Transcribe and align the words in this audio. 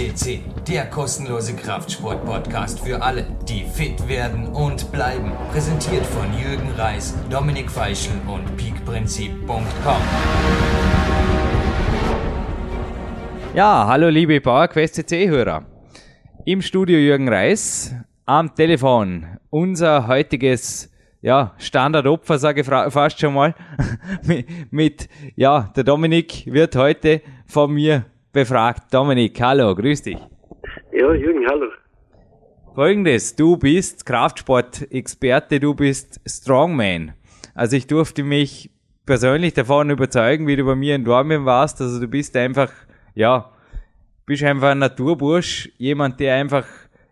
FCC, 0.00 0.40
der 0.66 0.86
kostenlose 0.86 1.54
Kraftsport-Podcast 1.54 2.80
für 2.80 3.02
alle, 3.02 3.26
die 3.46 3.64
fit 3.64 4.08
werden 4.08 4.46
und 4.46 4.90
bleiben. 4.92 5.32
Präsentiert 5.52 6.06
von 6.06 6.26
Jürgen 6.38 6.70
Reis, 6.78 7.14
Dominik 7.28 7.70
Feischl 7.70 8.12
und 8.26 8.56
peakprinzip.com. 8.56 10.02
Ja, 13.54 13.86
hallo 13.86 14.08
liebe 14.08 14.40
PowerQuest 14.40 14.94
CC-Hörer. 14.94 15.66
Im 16.46 16.62
Studio 16.62 16.96
Jürgen 16.96 17.28
Reis, 17.28 17.94
am 18.24 18.54
Telefon 18.54 19.26
unser 19.50 20.06
heutiges 20.06 20.90
ja, 21.20 21.54
Standardopfer, 21.58 22.38
sage 22.38 22.62
ich 22.62 22.66
fast 22.66 23.20
schon 23.20 23.34
mal, 23.34 23.54
mit, 24.22 24.46
mit, 24.72 25.08
ja, 25.36 25.70
der 25.76 25.84
Dominik 25.84 26.46
wird 26.46 26.74
heute 26.74 27.20
von 27.46 27.74
mir 27.74 28.06
befragt. 28.32 28.92
Dominik, 28.92 29.40
hallo, 29.40 29.74
grüß 29.74 30.02
dich. 30.02 30.18
Ja, 30.92 31.12
Jürgen, 31.12 31.46
hallo. 31.48 31.66
Folgendes, 32.74 33.34
du 33.34 33.56
bist 33.56 34.06
Kraftsport-Experte, 34.06 35.58
du 35.58 35.74
bist 35.74 36.20
Strongman. 36.24 37.12
Also 37.54 37.76
ich 37.76 37.86
durfte 37.86 38.22
mich 38.22 38.70
persönlich 39.04 39.54
davon 39.54 39.90
überzeugen, 39.90 40.46
wie 40.46 40.56
du 40.56 40.64
bei 40.64 40.76
mir 40.76 40.94
in 40.94 41.04
Dortmund 41.04 41.44
warst. 41.44 41.80
Also 41.80 42.00
du 42.00 42.06
bist 42.06 42.36
einfach, 42.36 42.70
ja, 43.14 43.50
bist 44.24 44.44
einfach 44.44 44.68
ein 44.68 44.78
Naturbursch, 44.78 45.70
jemand, 45.78 46.20
der 46.20 46.36
einfach, 46.36 46.66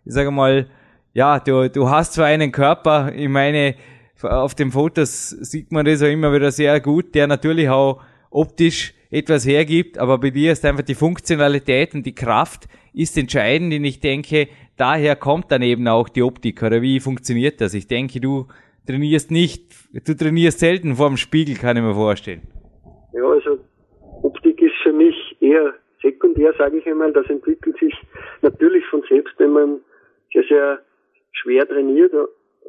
ich 0.05 0.13
sage 0.13 0.31
mal, 0.31 0.67
ja, 1.13 1.39
du, 1.39 1.69
du 1.69 1.89
hast 1.89 2.13
zwar 2.13 2.27
einen 2.27 2.51
Körper, 2.51 3.11
ich 3.13 3.27
meine, 3.27 3.75
auf 4.21 4.55
den 4.55 4.71
Fotos 4.71 5.29
sieht 5.29 5.71
man 5.71 5.85
das 5.85 6.01
auch 6.01 6.07
immer 6.07 6.31
wieder 6.33 6.51
sehr 6.51 6.79
gut, 6.79 7.13
der 7.15 7.27
natürlich 7.27 7.69
auch 7.69 8.01
optisch 8.29 8.93
etwas 9.11 9.45
hergibt, 9.47 9.97
aber 9.97 10.19
bei 10.19 10.29
dir 10.29 10.51
ist 10.51 10.65
einfach 10.65 10.83
die 10.83 10.95
Funktionalität 10.95 11.95
und 11.95 12.05
die 12.05 12.13
Kraft 12.13 12.67
ist 12.93 13.17
entscheidend 13.17 13.73
und 13.73 13.83
ich 13.83 13.99
denke, 13.99 14.47
daher 14.77 15.15
kommt 15.15 15.51
dann 15.51 15.61
eben 15.61 15.87
auch 15.87 16.09
die 16.09 16.21
Optik 16.21 16.61
oder 16.61 16.81
wie 16.81 16.99
funktioniert 16.99 17.59
das? 17.59 17.73
Ich 17.73 17.87
denke, 17.87 18.19
du 18.19 18.47
trainierst 18.85 19.31
nicht, 19.31 19.73
du 19.93 20.15
trainierst 20.15 20.59
selten 20.59 20.95
vor 20.95 21.07
dem 21.07 21.17
Spiegel, 21.17 21.55
kann 21.55 21.77
ich 21.77 21.83
mir 21.83 21.95
vorstellen. 21.95 22.41
Ja, 23.13 23.23
also 23.23 23.57
Optik 24.21 24.61
ist 24.61 24.75
für 24.83 24.93
mich 24.93 25.15
eher 25.39 25.73
sekundär, 26.01 26.53
sage 26.57 26.77
ich 26.77 26.87
einmal. 26.87 27.11
Das 27.11 27.27
entwickelt 27.29 27.77
sich 27.79 27.93
natürlich 28.41 28.85
von 28.87 29.03
selbst, 29.09 29.33
wenn 29.37 29.51
man 29.51 29.79
sehr, 30.33 30.43
sehr 30.43 30.79
schwer 31.31 31.67
trainiert. 31.67 32.13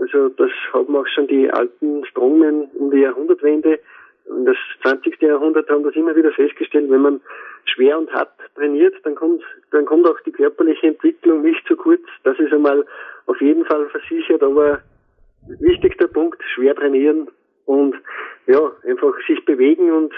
Also 0.00 0.28
das 0.30 0.50
haben 0.72 0.96
auch 0.96 1.06
schon 1.14 1.26
die 1.26 1.50
alten 1.50 2.04
Strongmen 2.06 2.70
um 2.78 2.90
die 2.90 3.00
Jahrhundertwende 3.00 3.78
und 4.26 4.44
das 4.44 4.56
20. 4.82 5.20
Jahrhundert 5.22 5.68
haben 5.68 5.84
das 5.84 5.94
immer 5.94 6.14
wieder 6.14 6.32
festgestellt, 6.32 6.90
wenn 6.90 7.02
man 7.02 7.20
schwer 7.64 7.98
und 7.98 8.12
hart 8.12 8.32
trainiert, 8.54 8.94
dann 9.04 9.14
kommt, 9.14 9.42
dann 9.70 9.84
kommt 9.84 10.08
auch 10.08 10.20
die 10.20 10.32
körperliche 10.32 10.88
Entwicklung 10.88 11.42
nicht 11.42 11.66
zu 11.66 11.76
kurz. 11.76 12.02
Das 12.24 12.38
ist 12.38 12.52
einmal 12.52 12.84
auf 13.26 13.40
jeden 13.40 13.64
Fall 13.64 13.88
versichert, 13.88 14.42
aber 14.42 14.80
wichtigster 15.58 16.08
Punkt, 16.08 16.42
schwer 16.54 16.74
trainieren 16.74 17.28
und 17.66 17.94
ja, 18.46 18.60
einfach 18.84 19.14
sich 19.26 19.44
bewegen 19.44 19.92
und 19.92 20.14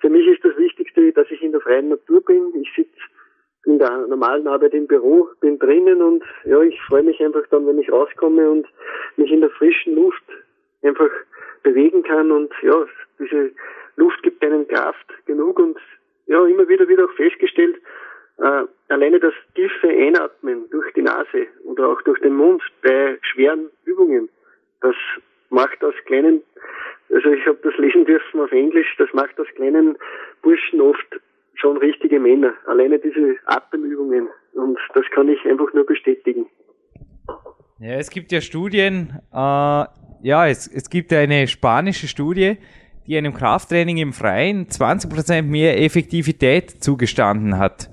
für 0.00 0.10
mich 0.10 0.26
ist 0.26 0.44
das 0.44 0.56
Wichtigste, 0.56 1.12
dass 1.12 1.30
ich 1.30 1.42
in 1.42 1.52
der 1.52 1.60
freien 1.60 1.88
Natur 1.88 2.20
bin. 2.24 2.52
Ich 2.60 2.72
sitze 2.74 2.98
in 3.64 3.78
der 3.78 4.06
normalen 4.06 4.46
Arbeit 4.46 4.72
im 4.74 4.86
Büro, 4.86 5.28
bin 5.40 5.58
drinnen 5.58 6.00
und 6.02 6.24
ja, 6.44 6.60
ich 6.62 6.80
freue 6.82 7.02
mich 7.02 7.20
einfach 7.20 7.46
dann, 7.50 7.66
wenn 7.66 7.78
ich 7.78 7.90
rauskomme 7.90 8.48
und 8.50 8.66
mich 9.16 9.30
in 9.30 9.40
der 9.40 9.50
frischen 9.50 9.94
Luft 9.94 10.24
einfach 10.82 11.10
bewegen 11.62 12.02
kann 12.02 12.30
und 12.30 12.52
ja, 12.62 12.86
diese 13.18 13.52
Luft 13.96 14.22
gibt 14.22 14.42
einem 14.44 14.66
Kraft 14.68 15.06
genug 15.26 15.58
und 15.58 15.78
ja, 16.26 16.44
immer 16.46 16.68
wieder 16.68 16.86
wird 16.88 17.00
auch 17.00 17.12
festgestellt, 17.12 17.76
äh, 18.38 18.64
alleine 18.88 19.18
das 19.18 19.34
tiefe 19.54 19.88
Einatmen 19.88 20.68
durch 20.70 20.92
die 20.92 21.02
Nase 21.02 21.46
oder 21.64 21.88
auch 21.88 22.02
durch 22.02 22.20
den 22.20 22.34
Mund 22.34 22.62
bei 22.82 23.18
schweren 23.22 23.70
Übungen, 23.84 24.28
das 24.80 24.94
macht 25.50 25.82
aus 25.82 25.94
kleinen, 26.06 26.42
also 27.10 27.30
ich 27.30 27.46
habe 27.46 27.58
das 27.62 27.76
lesen 27.78 28.04
dürfen 28.04 28.40
auf 28.40 28.52
Englisch, 28.52 28.94
das 28.98 29.12
macht 29.12 29.38
aus 29.40 29.48
kleinen 29.56 29.96
Burschen 30.42 30.80
oft 30.80 31.20
schon 31.54 31.76
richtige 31.78 32.20
Männer. 32.20 32.54
Alleine 32.66 32.98
diese 32.98 33.36
Atemübungen 33.46 34.28
und 34.52 34.78
das 34.94 35.04
kann 35.10 35.28
ich 35.28 35.44
einfach 35.44 35.72
nur 35.72 35.84
bestätigen. 35.84 36.46
Ja, 37.80 37.92
es 37.92 38.10
gibt 38.10 38.32
ja 38.32 38.40
Studien, 38.40 39.20
äh, 39.32 39.36
ja, 39.36 40.48
es, 40.48 40.66
es 40.66 40.90
gibt 40.90 41.12
eine 41.12 41.46
spanische 41.46 42.08
Studie, 42.08 42.56
die 43.06 43.16
einem 43.16 43.32
Krafttraining 43.32 43.98
im 43.98 44.12
Freien 44.12 44.66
20% 44.66 45.42
mehr 45.42 45.80
Effektivität 45.80 46.82
zugestanden 46.82 47.56
hat. 47.56 47.88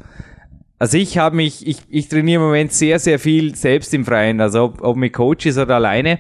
Also 0.80 0.98
ich 0.98 1.20
habe 1.20 1.36
mich, 1.36 1.68
ich, 1.68 1.78
ich 1.88 2.10
trainiere 2.10 2.42
im 2.42 2.48
Moment 2.48 2.74
sehr, 2.74 2.98
sehr 2.98 3.20
viel 3.20 3.54
selbst 3.54 3.94
im 3.94 4.06
Freien, 4.06 4.42
also 4.42 4.64
ob, 4.64 4.82
ob 4.82 4.98
mit 4.98 5.14
Coaches 5.14 5.56
oder 5.60 5.76
alleine, 5.76 6.18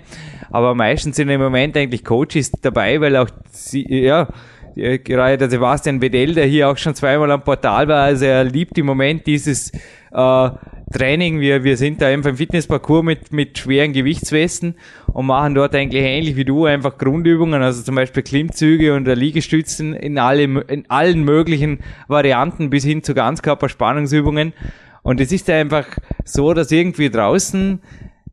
aber 0.51 0.75
meistens 0.75 1.15
sind 1.15 1.29
im 1.29 1.41
Moment 1.41 1.75
eigentlich 1.75 2.05
Coaches 2.05 2.51
dabei, 2.61 3.01
weil 3.01 3.17
auch 3.17 3.29
sie, 3.49 3.83
ja, 3.89 4.27
gerade 4.75 5.39
der 5.39 5.49
Sebastian 5.49 5.99
Bedell, 5.99 6.35
der 6.35 6.45
hier 6.45 6.69
auch 6.69 6.77
schon 6.77 6.93
zweimal 6.93 7.31
am 7.31 7.43
Portal 7.43 7.87
war, 7.87 8.03
also 8.03 8.25
er 8.25 8.43
liebt 8.43 8.77
im 8.77 8.85
Moment 8.85 9.25
dieses 9.25 9.71
äh, 10.11 10.49
Training. 10.91 11.39
Wir, 11.39 11.63
wir 11.63 11.77
sind 11.77 12.01
da 12.01 12.07
einfach 12.07 12.29
im 12.29 12.37
Fitnessparcours 12.37 13.03
mit, 13.03 13.33
mit 13.33 13.57
schweren 13.57 13.93
Gewichtswesten 13.93 14.75
und 15.13 15.25
machen 15.25 15.55
dort 15.55 15.73
eigentlich 15.75 16.03
ähnlich 16.03 16.35
wie 16.35 16.45
du 16.45 16.65
einfach 16.65 16.97
Grundübungen, 16.97 17.61
also 17.61 17.81
zum 17.81 17.95
Beispiel 17.95 18.23
Klimmzüge 18.23 18.93
und 18.93 19.07
Liegestützen 19.07 19.93
in, 19.93 20.17
alle, 20.17 20.43
in 20.43 20.89
allen 20.89 21.23
möglichen 21.23 21.79
Varianten 22.07 22.69
bis 22.69 22.83
hin 22.83 23.03
zu 23.03 23.13
Ganzkörperspannungsübungen. 23.13 24.53
Und 25.01 25.21
es 25.21 25.31
ist 25.31 25.49
einfach 25.49 25.85
so, 26.23 26.53
dass 26.53 26.71
irgendwie 26.71 27.09
draußen, 27.09 27.79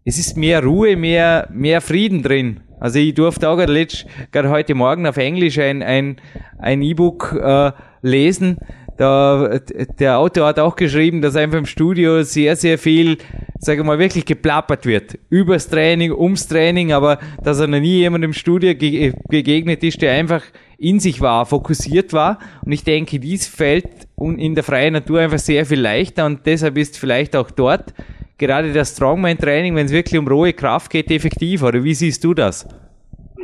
es 0.05 0.19
ist 0.19 0.37
mehr 0.37 0.63
Ruhe, 0.63 0.97
mehr, 0.97 1.49
mehr 1.53 1.81
Frieden 1.81 2.23
drin. 2.23 2.61
Also 2.81 2.99
ich 2.99 3.15
durfte 3.15 3.49
auch 3.49 3.57
gerade, 3.57 4.51
heute 4.51 4.75
Morgen 4.75 5.07
auf 5.07 5.17
Englisch 5.17 5.59
ein, 5.59 5.83
ein, 5.83 6.17
ein 6.59 6.83
E-Book 6.83 7.39
äh, 7.41 7.71
lesen, 8.03 8.59
da, 8.97 9.59
der 9.99 10.19
Autor 10.19 10.47
hat 10.47 10.59
auch 10.59 10.77
geschrieben, 10.77 11.23
dass 11.23 11.37
einfach 11.37 11.59
im 11.59 11.67
Studio 11.67 12.23
sehr, 12.23 12.57
sehr 12.57 12.79
viel, 12.79 13.19
sage 13.59 13.81
ich 13.81 13.87
mal, 13.87 13.99
wirklich 13.99 14.25
geplappert 14.25 14.87
wird. 14.87 15.19
Übers 15.31 15.69
Training, 15.69 16.13
ums 16.13 16.49
Training, 16.49 16.93
aber 16.93 17.19
dass 17.43 17.61
er 17.61 17.67
noch 17.67 17.81
nie 17.81 17.99
jemand 17.99 18.25
im 18.25 18.33
Studio 18.33 18.75
ge 18.75 19.13
begegnet 19.29 19.83
ist, 19.83 20.03
der 20.03 20.13
einfach 20.13 20.43
in 20.79 21.01
sich 21.01 21.21
war, 21.21 21.47
fokussiert 21.47 22.13
war. 22.13 22.39
Und 22.65 22.73
ich 22.73 22.85
denke, 22.85 23.19
dies 23.19 23.47
fällt 23.47 23.87
in 24.19 24.55
der 24.55 24.65
freien 24.65 24.95
Natur 24.95 25.21
einfach 25.21 25.39
sehr 25.39 25.65
viel 25.65 25.81
leichter 25.81 26.27
und 26.27 26.47
deshalb 26.47 26.77
ist 26.77 26.99
vielleicht 26.99 27.37
auch 27.37 27.51
dort 27.51 27.95
gerade 28.43 28.73
das 28.73 28.97
Strongman-Training, 28.97 29.77
wenn 29.77 29.87
es 29.87 29.93
wirklich 29.93 30.19
um 30.19 30.27
rohe 30.27 30.53
Kraft 30.53 30.91
geht, 30.91 31.11
effektiv. 31.11 31.63
Oder 31.63 31.85
wie 31.85 31.95
siehst 31.95 32.25
du 32.25 32.35
das? 32.35 32.67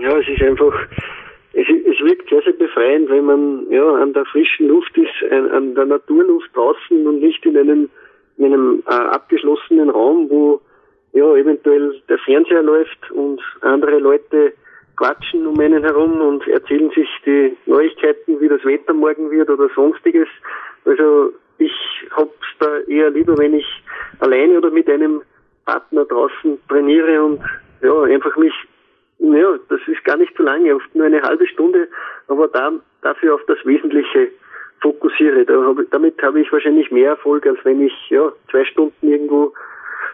Ja, 0.01 0.17
es 0.19 0.29
ist 0.29 0.43
einfach 0.43 0.73
befreiend, 2.78 3.09
wenn 3.11 3.25
man 3.25 3.66
ja 3.71 3.94
an 3.94 4.12
der 4.12 4.25
frischen 4.27 4.69
Luft 4.69 4.97
ist, 4.97 5.33
an 5.33 5.75
der 5.75 5.87
Naturluft 5.87 6.55
draußen 6.55 7.06
und 7.06 7.21
nicht 7.21 7.44
in 7.44 7.56
einem, 7.56 7.91
in 8.37 8.47
einem 8.47 8.83
äh, 8.87 8.91
abgeschlossenen 8.91 9.91
Raum, 9.91 10.31
wo 10.31 10.61
ja 11.12 11.34
eventuell 11.34 12.00
der 12.09 12.19
Fernseher 12.19 12.62
läuft 12.62 13.11
und 13.11 13.41
andere 13.62 13.99
Leute 13.99 14.53
quatschen 14.97 15.47
um 15.47 15.59
einen 15.61 15.83
herum 15.83 16.21
und 16.21 16.47
erzählen 16.49 16.91
sich 16.91 17.09
die 17.25 17.56
Neuigkeiten, 17.67 18.41
wie 18.41 18.49
das 18.49 18.65
Wetter 18.65 18.93
morgen 18.93 19.31
wird 19.31 19.49
oder 19.49 19.69
sonstiges. 19.75 20.28
Also 20.84 21.33
ich 21.59 21.72
hab's 22.12 22.47
da 22.59 22.78
eher 22.88 23.11
lieber, 23.11 23.37
wenn 23.38 23.55
ich 23.55 23.67
alleine 24.21 24.59
oder 24.59 24.71
mit 24.71 24.88
einem 24.88 25.22
Partner 25.65 26.05
draußen 26.05 26.59
trainiere 26.69 27.22
und 27.22 27.41
ja, 27.83 28.03
einfach 28.03 28.37
mich 28.37 28.55
ja, 29.19 29.59
das 29.69 29.81
ist 29.87 30.05
gar 30.05 30.17
nicht 30.17 30.37
so 30.37 30.43
lange, 30.43 30.75
oft 30.75 30.94
nur 30.94 31.06
eine 31.06 31.23
halbe 31.23 31.47
Stunde, 31.47 31.88
aber 32.29 32.49
da, 32.49 32.73
dafür 33.03 33.35
auf 33.35 33.44
das 33.47 33.59
Wesentliche 33.65 34.31
fokussiere. 34.81 35.44
Da 35.44 35.61
hab, 35.65 35.79
damit 35.91 36.23
habe 36.23 36.41
ich 36.41 36.53
wahrscheinlich 36.53 36.91
mehr 36.91 37.11
Erfolg, 37.11 37.47
als 37.47 37.59
wenn 37.65 37.81
ich 37.81 37.93
ja, 38.11 38.32
zwei 38.50 38.65
Stunden 38.65 39.09
irgendwo 39.09 39.53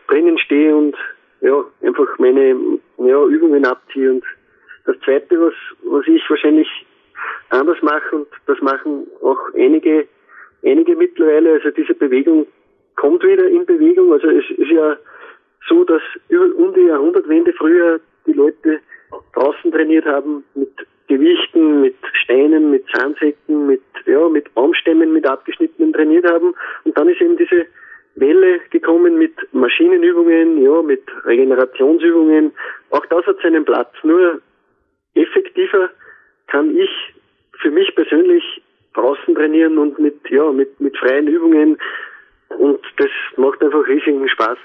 drinnen 0.09 0.39
stehe 0.39 0.75
und 0.75 0.97
ja, 1.41 1.65
einfach 1.83 2.19
meine 2.19 2.57
ja, 2.99 3.25
Übungen 3.27 3.67
abziehe. 3.67 4.11
Und 4.11 4.25
das 4.87 4.99
Zweite, 5.01 5.41
was, 5.41 5.55
was 5.83 6.07
ich 6.07 6.23
wahrscheinlich 6.29 6.69
anders 7.51 7.81
mache, 7.83 8.17
und 8.17 8.29
das 8.47 8.61
machen 8.63 9.07
auch 9.23 9.39
einige, 9.55 10.09
einige 10.65 10.97
mittlerweile, 10.97 11.53
also 11.53 11.71
diese 11.71 11.95
Bewegung 11.95 12.47
kommt 12.97 13.23
wieder 13.23 13.49
in 13.49 13.67
Bewegung. 13.67 14.13
Also 14.13 14.29
es 14.29 14.49
ist 14.57 14.71
ja 14.71 14.97
so, 15.69 15.85
dass 15.85 16.03
um 16.57 16.73
die 16.75 16.87
Jahrhundertwende 16.87 17.53
früher 17.53 18.01
die 18.27 18.33
Leute 18.33 18.81
draußen 19.35 19.73
trainiert 19.73 20.05
haben 20.07 20.45
mit 20.55 20.71
Gewichten, 21.07 21.83
mit 21.83 21.97
Steinen, 22.23 22.71
mit 22.71 22.85
Zahnsäcken, 22.95 23.67
mit, 23.67 23.83
ja, 24.07 24.29
mit 24.29 24.53
Baumstämmen, 24.55 25.13
mit 25.13 25.27
abgeschnittenen 25.27 25.93
trainiert 25.93 26.29
haben. 26.29 26.55
Und 26.85 26.97
dann 26.99 27.09
ist 27.09 27.21
eben 27.21 27.37
diese 27.37 27.67
Welle 28.17 28.61
gekommen 28.71 29.19
mit 29.19 29.35
Maschinenübungen, 29.53 30.63
ja, 30.63 30.83
mit 30.83 31.03
Regenerationsübungen. 31.25 32.53
Auch 32.91 33.05
das 33.07 33.27
hat 33.27 33.39
seinen 33.43 33.65
Platz. 33.65 33.93
Nur 34.03 34.41
effektiver 35.15 35.91
kann 36.47 36.77
ich 36.77 36.91
für 37.61 37.71
mich 37.71 37.95
persönlich 37.95 38.63
draußen 38.95 39.35
trainieren 39.35 39.79
und 39.79 39.99
mit, 39.99 40.19
ja, 40.31 40.51
mit, 40.53 40.81
mit 40.81 40.97
freien 40.97 41.27
Übungen 41.27 41.79
und 42.59 42.81
das 42.97 43.11
macht 43.37 43.63
einfach 43.63 43.87
riesigen 43.87 44.29
Spaß. 44.29 44.59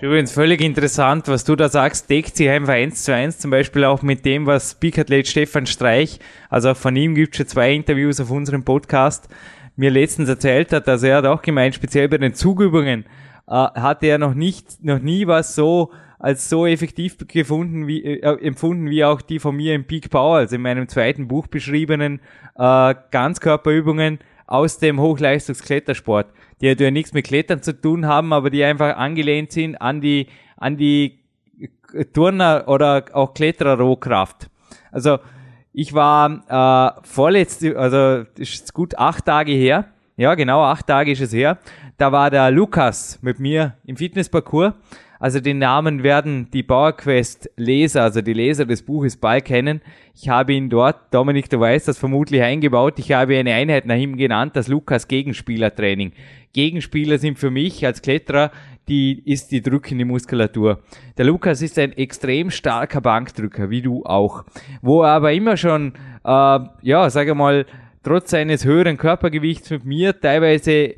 Übrigens 0.00 0.32
völlig 0.32 0.60
interessant, 0.60 1.28
was 1.28 1.44
du 1.44 1.56
da 1.56 1.68
sagst, 1.68 2.10
deckt 2.10 2.36
sich 2.36 2.48
einfach 2.48 2.74
eins 2.74 3.04
zu 3.04 3.14
eins, 3.14 3.38
zum 3.38 3.50
Beispiel 3.50 3.84
auch 3.84 4.02
mit 4.02 4.24
dem, 4.24 4.46
was 4.46 4.72
Speakathlet 4.72 5.26
Stefan 5.26 5.66
Streich, 5.66 6.20
also 6.50 6.70
auch 6.70 6.76
von 6.76 6.94
ihm 6.94 7.14
gibt 7.14 7.34
es 7.34 7.38
schon 7.38 7.46
zwei 7.46 7.74
Interviews 7.74 8.20
auf 8.20 8.30
unserem 8.30 8.64
Podcast, 8.64 9.28
mir 9.76 9.90
letztens 9.90 10.28
erzählt 10.28 10.72
hat, 10.72 10.86
dass 10.86 11.02
er 11.02 11.16
hat 11.16 11.26
auch 11.26 11.42
gemeint, 11.42 11.74
speziell 11.74 12.08
bei 12.08 12.18
den 12.18 12.34
Zugübungen, 12.34 13.04
äh, 13.48 13.52
hatte 13.52 14.06
er 14.06 14.18
noch 14.18 14.34
nicht, 14.34 14.84
noch 14.84 15.00
nie 15.00 15.26
was 15.26 15.54
so 15.54 15.90
als 16.18 16.48
so 16.48 16.66
effektiv 16.66 17.18
gefunden 17.28 17.86
wie 17.86 18.02
äh, 18.02 18.46
empfunden 18.46 18.88
wie 18.88 19.04
auch 19.04 19.20
die 19.20 19.38
von 19.38 19.56
mir 19.56 19.74
im 19.74 19.84
Peak 19.84 20.10
Power, 20.10 20.36
also 20.36 20.56
in 20.56 20.62
meinem 20.62 20.88
zweiten 20.88 21.28
Buch 21.28 21.48
beschriebenen 21.48 22.20
äh, 22.56 22.94
Ganzkörperübungen 23.10 24.20
aus 24.46 24.78
dem 24.78 25.00
Hochleistungsklettersport, 25.00 26.26
die 26.60 26.66
ja 26.66 26.90
nichts 26.90 27.12
mit 27.12 27.26
Klettern 27.26 27.62
zu 27.62 27.80
tun 27.80 28.06
haben, 28.06 28.32
aber 28.32 28.50
die 28.50 28.64
einfach 28.64 28.96
angelehnt 28.96 29.52
sind 29.52 29.76
an 29.76 30.00
die 30.00 30.28
an 30.56 30.76
die 30.76 31.20
Turner 32.12 32.64
oder 32.66 33.04
auch 33.12 33.34
Kletterer-Rohkraft. 33.34 34.48
Also 34.90 35.18
ich 35.72 35.92
war 35.92 36.96
äh, 36.96 37.00
vorletzte, 37.02 37.78
also 37.78 38.24
ist 38.36 38.72
gut 38.74 38.96
acht 38.96 39.24
Tage 39.26 39.52
her, 39.52 39.86
ja 40.16 40.34
genau 40.34 40.62
acht 40.62 40.86
Tage 40.86 41.12
ist 41.12 41.20
es 41.20 41.32
her, 41.32 41.58
da 41.98 42.12
war 42.12 42.30
der 42.30 42.50
Lukas 42.50 43.18
mit 43.22 43.38
mir 43.40 43.76
im 43.84 43.96
Fitnessparcours 43.96 44.74
also 45.24 45.40
den 45.40 45.56
Namen 45.56 46.02
werden 46.02 46.50
die 46.52 46.62
PowerQuest 46.62 47.48
Leser, 47.56 48.02
also 48.02 48.20
die 48.20 48.34
Leser 48.34 48.66
des 48.66 48.82
Buches 48.82 49.16
bald 49.16 49.46
kennen. 49.46 49.80
Ich 50.14 50.28
habe 50.28 50.52
ihn 50.52 50.68
dort, 50.68 51.14
Dominik, 51.14 51.48
du 51.48 51.58
weißt 51.58 51.88
das 51.88 51.96
vermutlich 51.96 52.42
eingebaut. 52.42 52.98
Ich 52.98 53.10
habe 53.10 53.38
eine 53.38 53.54
Einheit 53.54 53.86
nach 53.86 53.96
ihm 53.96 54.18
genannt, 54.18 54.54
das 54.54 54.68
Lukas 54.68 55.08
Gegenspielertraining. 55.08 56.12
Gegenspieler 56.52 57.16
sind 57.16 57.38
für 57.38 57.50
mich 57.50 57.86
als 57.86 58.02
Kletterer 58.02 58.50
die 58.86 59.22
ist 59.24 59.50
die 59.50 59.62
drückende 59.62 60.04
Muskulatur. 60.04 60.80
Der 61.16 61.24
Lukas 61.24 61.62
ist 61.62 61.78
ein 61.78 61.92
extrem 61.92 62.50
starker 62.50 63.00
Bankdrücker, 63.00 63.70
wie 63.70 63.80
du 63.80 64.04
auch, 64.04 64.44
wo 64.82 65.04
er 65.04 65.12
aber 65.12 65.32
immer 65.32 65.56
schon, 65.56 65.94
äh, 66.22 66.58
ja, 66.82 67.08
sage 67.08 67.34
mal, 67.34 67.64
trotz 68.02 68.32
seines 68.32 68.66
höheren 68.66 68.98
Körpergewichts 68.98 69.70
mit 69.70 69.86
mir 69.86 70.20
teilweise 70.20 70.96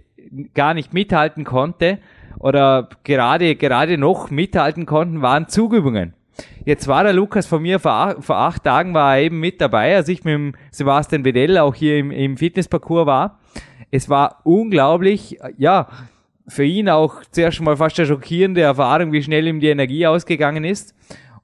gar 0.52 0.74
nicht 0.74 0.92
mithalten 0.92 1.44
konnte 1.44 2.00
oder 2.38 2.88
gerade, 3.04 3.56
gerade 3.56 3.98
noch 3.98 4.30
mithalten 4.30 4.86
konnten, 4.86 5.22
waren 5.22 5.48
Zugübungen. 5.48 6.14
Jetzt 6.64 6.88
war 6.88 7.04
der 7.04 7.12
Lukas 7.12 7.46
von 7.46 7.62
mir 7.62 7.78
vor 7.78 7.92
acht, 7.92 8.24
vor 8.24 8.36
acht 8.36 8.64
Tagen 8.64 8.92
war 8.92 9.16
er 9.16 9.22
eben 9.22 9.40
mit 9.40 9.60
dabei, 9.60 9.96
als 9.96 10.08
ich 10.08 10.24
mit 10.24 10.54
Sebastian 10.70 11.22
Bedell 11.22 11.58
auch 11.58 11.74
hier 11.74 11.98
im, 11.98 12.10
im 12.10 12.36
Fitnessparcours 12.36 13.06
war. 13.06 13.38
Es 13.90 14.08
war 14.08 14.40
unglaublich, 14.44 15.38
ja, 15.56 15.88
für 16.48 16.64
ihn 16.64 16.88
auch 16.88 17.22
zuerst 17.30 17.60
mal 17.60 17.76
fast 17.76 17.98
eine 17.98 18.06
schockierende 18.06 18.60
Erfahrung, 18.60 19.12
wie 19.12 19.22
schnell 19.22 19.46
ihm 19.46 19.60
die 19.60 19.68
Energie 19.68 20.06
ausgegangen 20.06 20.64
ist. 20.64 20.94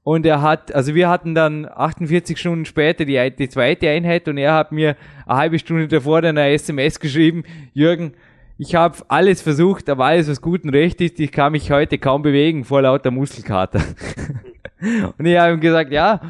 Und 0.05 0.27
er 0.27 0.43
hat, 0.43 0.75
also 0.75 0.95
wir 0.95 1.09
hatten 1.09 1.35
dann 1.35 1.69
48 1.73 2.39
Stunden 2.39 2.65
später 2.65 3.05
die, 3.05 3.33
die 3.37 3.49
zweite 3.49 3.89
Einheit 3.89 4.27
und 4.27 4.37
er 4.37 4.55
hat 4.55 4.73
mir 4.73 4.97
eine 5.27 5.39
halbe 5.39 5.59
Stunde 5.61 5.87
davor 5.87 6.23
dann 6.23 6.37
eine 6.39 6.53
SMS 6.53 6.99
geschrieben, 6.99 7.45
Jürgen, 7.73 8.15
ich 8.59 8.75
habe 8.75 8.97
alles 9.09 9.43
versucht, 9.43 9.89
aber 9.89 10.05
alles, 10.07 10.29
was 10.29 10.41
gut 10.41 10.65
und 10.65 10.71
recht 10.71 11.01
ist, 11.01 11.19
ich 11.21 11.33
kann 11.33 11.53
mich 11.53 11.71
heute 11.71 11.99
kaum 11.99 12.23
bewegen 12.23 12.65
vor 12.65 12.83
lauter 12.83 13.11
Muskelkater. 13.11 13.81
und 15.19 15.27
ich 15.27 15.39
habe 15.39 15.55
ihm 15.55 15.61
gesagt, 15.61 15.93
ja, 15.93 16.21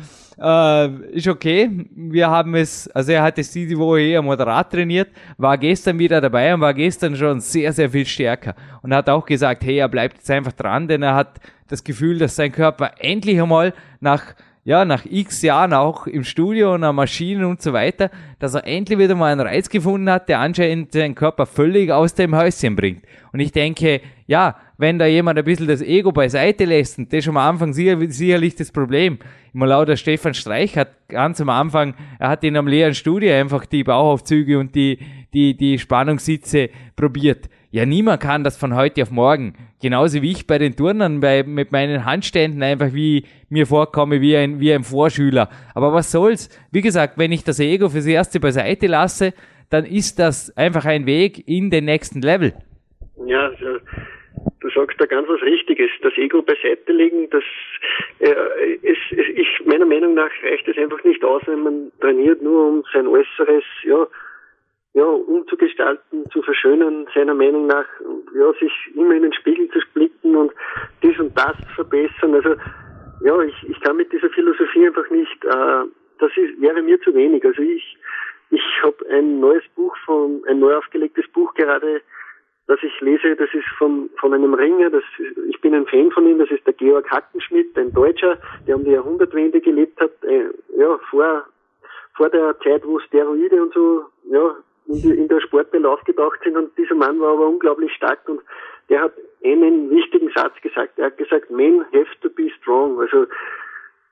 äh, 0.43 0.89
ist 1.13 1.29
okay. 1.29 1.71
Wir 1.95 2.29
haben 2.29 2.55
es, 2.55 2.89
also 2.89 3.13
er 3.13 3.23
hat 3.23 3.39
es 3.39 3.53
diese 3.53 3.77
Woche 3.77 4.01
eher 4.01 4.23
moderat 4.23 4.73
trainiert, 4.73 5.09
war 5.37 5.57
gestern 5.59 5.99
wieder 5.99 6.21
dabei 6.21 6.53
und 6.55 6.61
war 6.61 6.75
gestern 6.75 7.15
schon 7.17 7.41
sehr, 7.41 7.73
sehr 7.73 7.91
viel 7.91 8.07
stärker. 8.07 8.55
Und 8.83 8.95
hat 8.95 9.09
auch 9.09 9.25
gesagt, 9.25 9.65
hey, 9.65 9.79
er 9.79 9.89
bleibt 9.89 10.19
jetzt 10.19 10.31
einfach 10.31 10.53
dran, 10.53 10.89
denn 10.89 11.03
er 11.03 11.15
hat 11.15 11.41
das 11.69 11.85
Gefühl, 11.85 12.19
dass 12.19 12.37
sein 12.37 12.53
Körper 12.53 12.93
endlich 12.99 13.41
einmal 13.41 13.73
nach 14.01 14.35
ja, 14.64 14.85
nach 14.85 15.05
x 15.05 15.43
Jahren 15.43 15.73
auch 15.73 16.06
im 16.06 16.23
Studio 16.23 16.75
und 16.75 16.85
an 16.85 16.94
Maschinen 16.94 17.44
und 17.44 17.61
so 17.61 17.73
weiter, 17.73 18.11
dass 18.38 18.55
er 18.55 18.64
endlich 18.64 18.99
wieder 18.99 19.17
mal 19.17 19.32
einen 19.32 19.41
Reiz 19.41 19.69
gefunden 19.69 20.09
hat, 20.09 20.29
der 20.29 20.38
anscheinend 20.38 20.93
seinen 20.93 21.17
Körper 21.17 21.47
völlig 21.47 21.91
aus 21.91 22.14
dem 22.14 22.37
Häuschen 22.37 22.76
bringt. 22.76 23.03
Und 23.32 23.41
ich 23.41 23.50
denke, 23.50 24.00
ja, 24.26 24.56
wenn 24.79 25.00
da 25.00 25.06
jemand 25.06 25.38
ein 25.38 25.44
bisschen 25.44 25.67
das 25.67 25.82
Ego 25.82 26.12
beiseite 26.12 26.64
lässt, 26.64 26.99
und 26.99 27.12
das 27.12 27.20
ist 27.20 27.29
am 27.29 27.38
Anfang 27.38 27.73
sicher, 27.73 27.99
sicherlich 28.09 28.55
das 28.55 28.70
Problem. 28.70 29.19
Immer 29.53 29.67
lauter 29.67 29.97
Stefan 29.97 30.32
Streich 30.32 30.76
hat 30.79 31.09
ganz 31.09 31.41
am 31.41 31.49
Anfang, 31.49 31.94
er 32.20 32.29
hat 32.29 32.44
in 32.44 32.56
einem 32.56 32.69
leeren 32.69 32.94
Studio 32.94 33.35
einfach 33.35 33.67
die 33.67 33.82
Bauchaufzüge 33.82 34.59
und 34.59 34.75
die, 34.76 34.99
die, 35.34 35.56
die 35.56 35.79
Spannungssitze 35.79 36.70
probiert. 36.96 37.49
Ja, 37.70 37.87
niemand 37.87 38.20
kann 38.23 38.44
das 38.44 38.58
von 38.58 38.76
heute 38.76 39.02
auf 39.02 39.11
morgen. 39.11 39.55
Genauso 39.81 40.20
wie 40.20 40.32
ich 40.32 40.46
bei 40.46 40.58
den 40.58 40.76
Turnern, 40.76 41.20
bei, 41.20 41.43
mit 41.43 41.73
meinen 41.73 42.05
Handständen 42.05 42.62
einfach 42.62 42.93
wie 42.93 43.25
mir 43.49 43.67
vorkomme, 43.67 44.20
wie 44.20 44.37
ein, 44.37 44.61
wie 44.61 44.73
ein 44.73 44.84
Vorschüler. 44.84 45.49
Aber 45.75 45.93
was 45.94 46.12
soll's? 46.12 46.50
Wie 46.70 46.82
gesagt, 46.82 47.17
wenn 47.17 47.32
ich 47.32 47.44
das 47.44 47.61
Ego 47.61 47.88
fürs 47.88 48.06
Erste 48.06 48.40
beiseite 48.40 48.88
lasse, 48.88 49.32
dann 49.70 49.87
ist 49.87 50.19
das 50.19 50.55
einfach 50.55 50.84
ein 50.84 51.06
Weg 51.06 51.49
in 51.49 51.70
den 51.70 51.87
nächsten 51.87 52.20
Level. 52.20 52.52
Ja, 53.26 53.46
also, 53.46 53.78
du 54.61 54.69
sagst 54.75 55.00
da 55.00 55.06
ganz 55.06 55.26
was 55.28 55.40
Richtiges. 55.40 55.90
Das 56.02 56.12
Ego 56.19 56.43
beiseite 56.43 56.93
legen, 56.93 57.31
das, 57.31 57.44
äh, 58.19 58.35
es, 58.82 58.99
es, 59.12 59.26
ich, 59.35 59.64
meiner 59.64 59.87
Meinung 59.87 60.12
nach 60.12 60.31
reicht 60.44 60.69
es 60.69 60.76
einfach 60.76 61.02
nicht 61.05 61.25
aus, 61.25 61.40
wenn 61.46 61.62
man 61.62 61.93
trainiert 62.00 62.43
nur 62.43 62.69
um 62.69 62.85
sein 62.93 63.06
Äußeres, 63.06 63.64
ja, 63.85 64.06
ja, 64.94 65.05
umzugestalten, 65.05 66.29
zu 66.31 66.43
verschönern, 66.43 67.06
seiner 67.15 67.35
Meinung 67.35 67.67
nach, 67.67 67.87
ja, 68.35 68.53
sich 68.55 68.73
immer 68.94 69.15
in 69.15 69.23
den 69.23 69.33
Spiegel 69.33 69.69
zu 69.71 69.81
splitten 69.81 70.37
und 70.37 70.53
dies 71.03 71.19
und 71.19 71.37
das 71.37 71.56
zu 71.56 71.75
verbessern. 71.75 72.35
Also, 72.35 72.55
ja, 73.25 73.41
ich, 73.43 73.69
ich 73.69 73.81
kann 73.81 73.97
mit 73.97 74.12
dieser 74.12 74.29
Philosophie 74.31 74.87
einfach 74.87 75.09
nicht, 75.11 75.44
äh, 75.44 75.85
das 76.19 76.31
ist, 76.37 76.61
wäre 76.61 76.83
mir 76.83 77.00
zu 77.00 77.15
wenig. 77.15 77.44
Also 77.44 77.62
ich, 77.62 77.97
ich 78.50 78.62
habe 78.83 78.97
ein 79.11 79.41
neues 79.41 79.65
Buch 79.75 79.97
von, 80.05 80.43
ein 80.47 80.61
neu 80.61 80.77
aufgelegtes 80.77 81.27
Buch 81.33 81.55
gerade, 81.55 82.03
das 82.67 82.79
ich 82.83 83.00
lese, 83.00 83.35
das 83.35 83.53
ist 83.53 83.67
von, 83.79 84.11
von 84.19 84.33
einem 84.35 84.55
Ringer, 84.55 84.91
das, 84.91 85.03
ich 85.49 85.61
bin 85.61 85.75
ein 85.75 85.87
Fan 85.87 86.11
von 86.11 86.27
ihm, 86.27 86.38
das 86.38 86.50
ist 86.50 86.67
der 86.67 86.75
Georg 86.75 87.11
Hackenschmidt, 87.11 87.77
ein 87.77 87.93
Deutscher, 87.93 88.38
der 88.67 88.77
um 88.77 88.85
die 88.85 88.93
Jahrhundertwende 88.93 89.61
gelebt 89.61 90.00
hat, 90.00 90.12
äh, 90.23 90.47
ja, 90.77 90.99
vor, 91.11 91.47
vor 92.14 92.28
der 92.31 92.59
Zeit, 92.61 92.87
wo 92.87 92.99
Steroide 93.00 93.62
und 93.62 93.75
so, 93.75 94.05
ja, 94.31 94.57
in 94.87 95.29
der 95.29 95.41
Sportwelt 95.41 95.87
aufgetaucht 95.87 96.41
sind 96.45 96.57
und 96.57 96.77
dieser 96.77 96.95
Mann 96.95 97.21
war 97.21 97.33
aber 97.33 97.49
unglaublich 97.49 97.93
stark 97.95 98.29
und 98.29 98.41
der 98.89 99.03
hat 99.03 99.12
einen 99.45 99.91
wichtigen 99.91 100.31
Satz 100.35 100.53
gesagt. 100.61 100.99
Er 100.99 101.07
hat 101.07 101.19
gesagt, 101.19 101.51
men 101.51 101.85
have 101.93 102.11
to 102.21 102.29
be 102.29 102.51
strong. 102.61 103.01
Also 103.01 103.27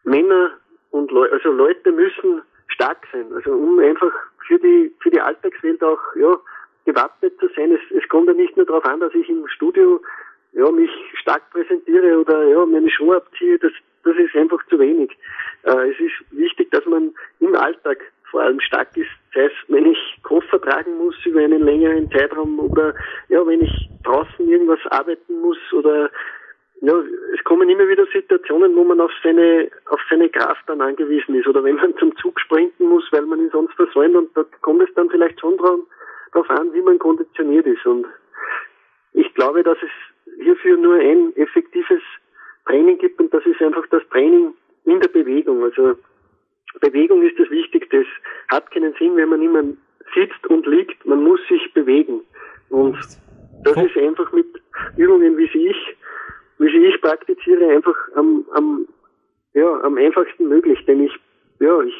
Männer 0.04 0.52
und 0.90 1.10
Le 1.12 1.28
also 1.32 1.50
Leute 1.50 1.92
müssen 1.92 2.42
stark 2.68 3.06
sein. 3.12 3.26
Also 3.34 3.52
um 3.52 3.78
einfach 3.78 4.12
für 4.46 4.58
die 4.58 4.92
für 5.00 5.10
die 5.10 5.20
Alltagswelt 5.20 5.82
auch 5.82 6.00
ja 6.16 6.38
gewappnet 6.84 7.38
zu 7.38 7.48
sein. 7.54 7.72
Es, 7.72 7.96
es 7.96 8.08
kommt 8.08 8.28
ja 8.28 8.34
nicht 8.34 8.56
nur 8.56 8.66
darauf 8.66 8.84
an, 8.84 9.00
dass 9.00 9.14
ich 9.14 9.28
im 9.28 9.46
Studio 9.48 10.00
ja 10.52 10.70
mich 10.70 10.90
stark 11.20 11.42
präsentiere 11.50 12.18
oder 12.18 12.44
ja 12.48 12.64
meine 12.64 12.90
Schuhe 12.90 13.16
abziehe. 13.16 13.58
Das 13.58 13.72
das 14.02 14.16
ist 14.16 14.34
einfach 14.34 14.64
zu 14.68 14.78
wenig. 14.78 15.10
Äh, 15.64 15.90
es 15.90 16.00
ist 16.00 16.14
wichtig, 16.30 16.70
dass 16.70 16.84
man 16.86 17.12
im 17.40 17.54
Alltag 17.54 17.98
vor 18.30 18.42
allem 18.42 18.60
stark 18.60 18.96
ist, 18.96 19.10
sei 19.34 19.44
es, 19.44 19.52
wenn 19.68 19.86
ich 19.86 20.18
Koffer 20.22 20.60
tragen 20.60 20.96
muss 20.98 21.14
über 21.24 21.40
einen 21.40 21.62
längeren 21.62 22.10
Zeitraum 22.10 22.58
oder 22.58 22.94
ja, 23.28 23.46
wenn 23.46 23.62
ich 23.62 23.88
draußen 24.04 24.48
irgendwas 24.48 24.80
arbeiten 24.90 25.40
muss 25.40 25.58
oder 25.72 26.10
ja, 26.82 26.94
es 27.34 27.44
kommen 27.44 27.68
immer 27.68 27.86
wieder 27.88 28.06
Situationen, 28.06 28.74
wo 28.74 28.84
man 28.84 29.00
auf 29.00 29.12
seine 29.22 29.68
auf 29.86 30.00
seine 30.08 30.30
Kraft 30.30 30.62
dann 30.66 30.80
angewiesen 30.80 31.34
ist 31.34 31.46
oder 31.46 31.62
wenn 31.62 31.76
man 31.76 31.96
zum 31.98 32.16
Zug 32.16 32.40
sprinten 32.40 32.88
muss, 32.88 33.04
weil 33.10 33.26
man 33.26 33.40
ihn 33.40 33.50
sonst 33.50 33.74
versäumt 33.74 34.16
und 34.16 34.34
da 34.36 34.44
kommt 34.62 34.82
es 34.82 34.94
dann 34.94 35.10
vielleicht 35.10 35.40
schon 35.40 35.58
darauf 35.58 36.50
an, 36.50 36.72
wie 36.72 36.80
man 36.80 36.98
konditioniert 36.98 37.66
ist 37.66 37.84
und 37.84 38.06
ich 39.12 39.34
glaube, 39.34 39.62
dass 39.62 39.76
es 39.82 39.90
hierfür 40.42 40.76
nur 40.76 40.94
ein 40.94 41.36
effektives 41.36 42.00
Training 42.66 42.98
gibt 42.98 43.20
und 43.20 43.32
das 43.34 43.44
ist 43.44 43.60
einfach 43.60 43.86
das 43.90 44.02
Training 44.10 44.54
in 44.84 45.00
der 45.00 45.08
Bewegung. 45.08 45.62
Also 45.62 45.96
Bewegung 46.80 47.22
ist 47.22 47.38
das 47.38 47.50
Wichtigste. 47.50 47.98
Es 47.98 48.06
hat 48.48 48.70
keinen 48.70 48.94
Sinn, 48.98 49.16
wenn 49.16 49.28
man 49.28 49.42
immer 49.42 49.62
sitzt 50.14 50.46
und 50.48 50.66
liegt. 50.66 51.04
Man 51.06 51.22
muss 51.22 51.40
sich 51.48 51.72
bewegen. 51.74 52.20
Und 52.70 52.96
das 53.64 53.76
ist 53.76 53.96
einfach 53.96 54.32
mit 54.32 54.46
Übungen, 54.96 55.36
wie 55.36 55.48
sie 55.52 55.68
ich, 55.68 55.96
wie 56.58 56.70
sie 56.70 56.86
ich 56.86 57.00
praktiziere, 57.00 57.68
einfach 57.68 57.96
am, 58.14 58.44
am, 58.52 58.88
ja, 59.54 59.80
am 59.82 59.96
einfachsten 59.98 60.48
möglich. 60.48 60.78
Denn 60.86 61.04
ich, 61.04 61.12
ja, 61.60 61.80
ich 61.82 61.94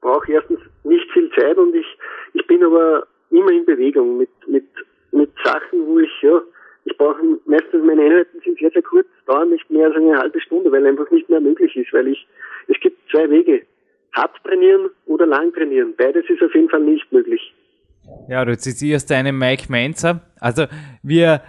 brauche 0.00 0.30
erstens 0.32 0.60
nicht 0.84 1.10
viel 1.12 1.30
Zeit 1.32 1.56
und 1.56 1.74
ich, 1.74 1.86
ich 2.34 2.46
bin 2.46 2.62
aber 2.62 3.06
immer 3.30 3.50
in 3.50 3.64
Bewegung 3.64 4.18
mit, 4.18 4.30
mit, 4.46 4.66
mit 5.12 5.30
Sachen, 5.42 5.86
wo 5.86 5.98
ich, 5.98 6.22
ja, 6.22 6.40
ich 6.84 6.96
brauche 6.96 7.20
meistens 7.46 7.84
meine 7.84 8.02
Einheiten 8.02 8.40
sind 8.44 8.58
sehr, 8.58 8.70
sehr 8.70 8.82
kurz, 8.82 9.06
dauern 9.26 9.50
nicht 9.50 9.68
mehr 9.70 9.86
als 9.86 9.96
eine 9.96 10.16
halbe 10.16 10.40
Stunde, 10.40 10.70
weil 10.70 10.86
einfach 10.86 11.10
nicht 11.10 11.28
mehr 11.28 11.40
möglich 11.40 11.74
ist, 11.76 11.92
weil 11.92 12.08
ich, 12.08 12.26
es 12.68 12.78
gibt 12.80 12.98
zwei 13.10 13.28
Wege 13.28 13.62
hart 14.16 14.32
trainieren 14.44 14.90
oder 15.06 15.26
lang 15.26 15.52
trainieren. 15.52 15.94
Beides 15.96 16.24
ist 16.28 16.42
auf 16.42 16.54
jeden 16.54 16.68
Fall 16.68 16.80
nicht 16.80 17.10
möglich. 17.12 17.54
Ja, 18.28 18.44
du 18.44 18.56
zitierst 18.56 19.10
einen 19.12 19.38
Mike 19.38 19.66
Menzer. 19.68 20.20
Also 20.40 20.66
wir 21.02 21.42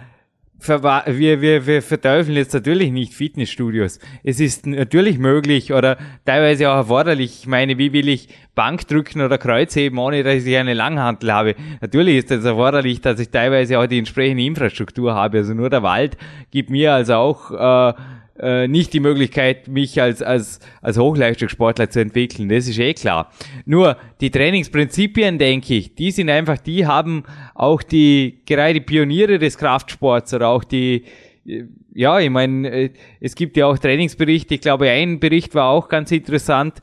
wir, 0.60 1.40
wir, 1.40 1.66
wir 1.66 1.82
verteufeln 1.82 2.36
jetzt 2.36 2.52
natürlich 2.52 2.90
nicht 2.90 3.14
Fitnessstudios. 3.14 4.00
Es 4.24 4.40
ist 4.40 4.66
natürlich 4.66 5.18
möglich 5.18 5.72
oder 5.72 5.96
teilweise 6.24 6.68
auch 6.68 6.76
erforderlich. 6.76 7.40
Ich 7.40 7.46
meine, 7.46 7.78
wie 7.78 7.92
will 7.92 8.08
ich 8.08 8.28
Bank 8.56 8.86
drücken 8.88 9.20
oder 9.20 9.38
Kreuz 9.38 9.76
heben, 9.76 9.98
ohne 9.98 10.24
dass 10.24 10.44
ich 10.44 10.56
eine 10.56 10.74
Langhantel 10.74 11.32
habe? 11.32 11.54
Natürlich 11.80 12.16
ist 12.18 12.30
es 12.32 12.44
erforderlich, 12.44 13.00
dass 13.00 13.20
ich 13.20 13.30
teilweise 13.30 13.78
auch 13.78 13.86
die 13.86 13.98
entsprechende 13.98 14.42
Infrastruktur 14.42 15.14
habe. 15.14 15.38
Also 15.38 15.54
nur 15.54 15.70
der 15.70 15.84
Wald 15.84 16.16
gibt 16.50 16.70
mir 16.70 16.92
also 16.92 17.14
auch 17.14 17.50
äh, 17.52 17.94
äh, 18.40 18.68
nicht 18.68 18.92
die 18.92 19.00
Möglichkeit, 19.00 19.68
mich 19.68 20.00
als, 20.00 20.22
als, 20.22 20.60
als 20.80 20.98
Hochleistungssportler 20.98 21.90
zu 21.90 22.00
entwickeln. 22.00 22.48
Das 22.48 22.68
ist 22.68 22.78
eh 22.78 22.94
klar. 22.94 23.30
Nur 23.64 23.96
die 24.20 24.30
Trainingsprinzipien, 24.30 25.38
denke 25.38 25.74
ich, 25.74 25.94
die 25.94 26.10
sind 26.10 26.30
einfach, 26.30 26.58
die 26.58 26.86
haben 26.86 27.24
auch 27.54 27.82
die, 27.82 28.40
gerade 28.46 28.74
die 28.74 28.80
Pioniere 28.80 29.38
des 29.38 29.58
Kraftsports 29.58 30.34
oder 30.34 30.48
auch 30.48 30.64
die, 30.64 31.04
äh, 31.46 31.64
ja, 31.94 32.20
ich 32.20 32.30
meine, 32.30 32.70
äh, 32.70 32.90
es 33.20 33.34
gibt 33.34 33.56
ja 33.56 33.66
auch 33.66 33.76
Trainingsberichte. 33.76 34.54
Ich 34.54 34.60
glaube, 34.60 34.88
ein 34.88 35.18
Bericht 35.18 35.54
war 35.54 35.70
auch 35.70 35.88
ganz 35.88 36.12
interessant. 36.12 36.74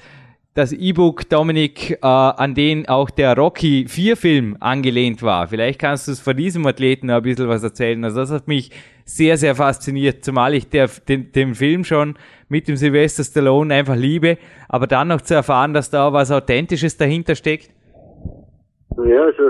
Das 0.58 0.72
E-Book, 0.72 1.28
Dominik, 1.30 1.92
äh, 1.92 1.98
an 2.02 2.56
den 2.56 2.88
auch 2.88 3.10
der 3.10 3.36
Rocky 3.36 3.88
4 3.90 4.16
Film 4.16 4.56
angelehnt 4.62 5.22
war. 5.22 5.48
Vielleicht 5.50 5.82
kannst 5.82 6.08
du 6.08 6.14
es 6.14 6.22
von 6.22 6.38
diesem 6.38 6.66
Athleten 6.66 7.10
ein 7.10 7.22
bisschen 7.24 7.50
was 7.50 7.62
erzählen. 7.62 8.02
Also 8.06 8.22
das 8.22 8.32
hat 8.32 8.48
mich 8.48 8.72
sehr, 9.04 9.36
sehr 9.36 9.56
fasziniert, 9.56 10.24
zumal 10.24 10.54
ich 10.54 10.70
der, 10.70 10.88
den, 11.10 11.34
den 11.34 11.56
Film 11.56 11.84
schon 11.84 12.16
mit 12.48 12.70
dem 12.70 12.78
Sylvester 12.78 13.26
Stallone 13.26 13.74
einfach 13.74 13.98
liebe, 13.98 14.38
aber 14.70 14.88
dann 14.88 15.10
noch 15.10 15.20
zu 15.20 15.34
erfahren, 15.34 15.74
dass 15.74 15.90
da 15.90 16.14
was 16.14 16.32
Authentisches 16.32 16.96
dahinter 16.96 17.36
steckt. 17.36 17.72
Ja, 19.04 19.24
also 19.24 19.50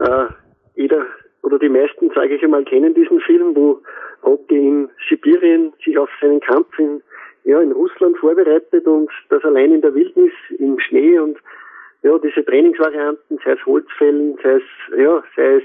äh, 0.00 0.32
jeder 0.74 1.02
oder 1.44 1.60
die 1.60 1.68
meisten, 1.68 2.10
sage 2.16 2.34
ich 2.34 2.42
einmal, 2.42 2.64
kennen 2.64 2.94
diesen 2.94 3.20
Film, 3.20 3.54
wo 3.54 3.80
Rocky 4.24 4.56
in 4.56 4.88
Sibirien 5.08 5.72
sich 5.84 5.96
auf 5.96 6.08
seinen 6.20 6.40
Kampf 6.40 6.76
in, 6.80 7.00
ja, 7.46 7.60
in 7.62 7.72
Russland 7.72 8.18
vorbereitet 8.18 8.86
und 8.86 9.08
das 9.28 9.42
allein 9.44 9.72
in 9.72 9.80
der 9.80 9.94
Wildnis, 9.94 10.32
im 10.58 10.78
Schnee 10.80 11.18
und 11.18 11.38
ja, 12.02 12.18
diese 12.18 12.44
Trainingsvarianten, 12.44 13.38
sei 13.44 13.52
es 13.52 13.64
Holzfällen, 13.64 14.36
sei 14.42 14.56
es, 14.56 14.98
ja, 14.98 15.22
sei 15.36 15.56
es 15.56 15.62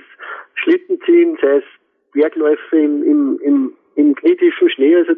Schlittenziehen, 0.56 1.38
sei 1.42 1.58
es 1.58 1.64
Bergläufe 2.14 2.78
im, 2.78 3.04
im, 3.04 3.40
im, 3.44 3.74
im 3.96 4.16
knietiefen 4.16 4.70
Schnee. 4.70 4.96
Also 4.96 5.14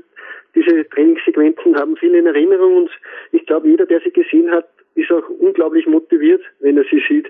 diese 0.55 0.87
Trainingssequenzen 0.89 1.75
haben 1.75 1.97
viel 1.97 2.15
in 2.15 2.27
Erinnerung 2.27 2.77
und 2.77 2.91
ich 3.31 3.45
glaube, 3.45 3.67
jeder, 3.67 3.85
der 3.85 3.99
sie 3.99 4.11
gesehen 4.11 4.49
hat, 4.49 4.67
ist 4.95 5.11
auch 5.11 5.27
unglaublich 5.39 5.85
motiviert, 5.85 6.41
wenn 6.61 6.77
er 6.77 6.85
sie 6.89 7.03
sieht. 7.07 7.27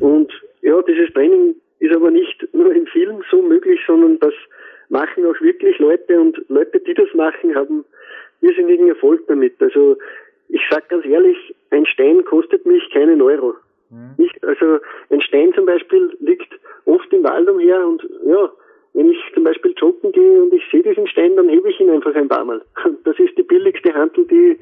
Und 0.00 0.30
ja, 0.60 0.80
dieses 0.82 1.12
Training 1.14 1.54
ist 1.78 1.94
aber 1.94 2.10
nicht 2.10 2.46
nur 2.52 2.72
im 2.74 2.86
Film 2.88 3.22
so 3.30 3.40
möglich, 3.40 3.80
sondern 3.86 4.18
das 4.18 4.34
machen 4.90 5.24
auch 5.24 5.40
wirklich 5.40 5.78
Leute 5.78 6.20
und 6.20 6.44
Leute, 6.48 6.80
die 6.80 6.94
das 6.94 7.12
machen, 7.14 7.54
haben 7.54 7.84
irrsinnigen 8.44 8.88
Erfolg 8.88 9.26
damit. 9.26 9.60
Also 9.60 9.96
ich 10.48 10.60
sage 10.70 10.84
ganz 10.88 11.04
ehrlich, 11.06 11.54
ein 11.70 11.86
Stein 11.86 12.24
kostet 12.24 12.66
mich 12.66 12.82
keinen 12.92 13.20
Euro. 13.22 13.54
Mhm. 13.90 14.14
Nicht, 14.18 14.44
also 14.44 14.78
ein 15.10 15.20
Stein 15.20 15.52
zum 15.54 15.66
Beispiel 15.66 16.16
liegt 16.20 16.52
oft 16.84 17.12
im 17.12 17.24
Wald 17.24 17.48
umher 17.48 17.86
und 17.86 18.06
ja, 18.26 18.50
wenn 18.92 19.10
ich 19.10 19.18
zum 19.34 19.44
Beispiel 19.44 19.74
joggen 19.76 20.12
gehe 20.12 20.42
und 20.42 20.52
ich 20.52 20.62
sehe 20.70 20.82
diesen 20.82 21.06
Stein, 21.08 21.34
dann 21.36 21.48
hebe 21.48 21.68
ich 21.68 21.80
ihn 21.80 21.90
einfach 21.90 22.14
ein 22.14 22.28
paar 22.28 22.44
Mal. 22.44 22.62
Das 23.04 23.18
ist 23.18 23.36
die 23.36 23.42
billigste 23.42 23.92
Handel, 23.92 24.24
die, 24.26 24.58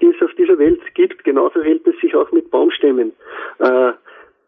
die 0.00 0.06
es 0.06 0.22
auf 0.22 0.32
dieser 0.34 0.58
Welt 0.58 0.80
gibt. 0.94 1.22
Genauso 1.24 1.62
hält 1.62 1.86
es 1.86 1.98
sich 2.00 2.14
auch 2.14 2.30
mit 2.32 2.50
Baumstämmen. 2.50 3.12
Äh, 3.58 3.92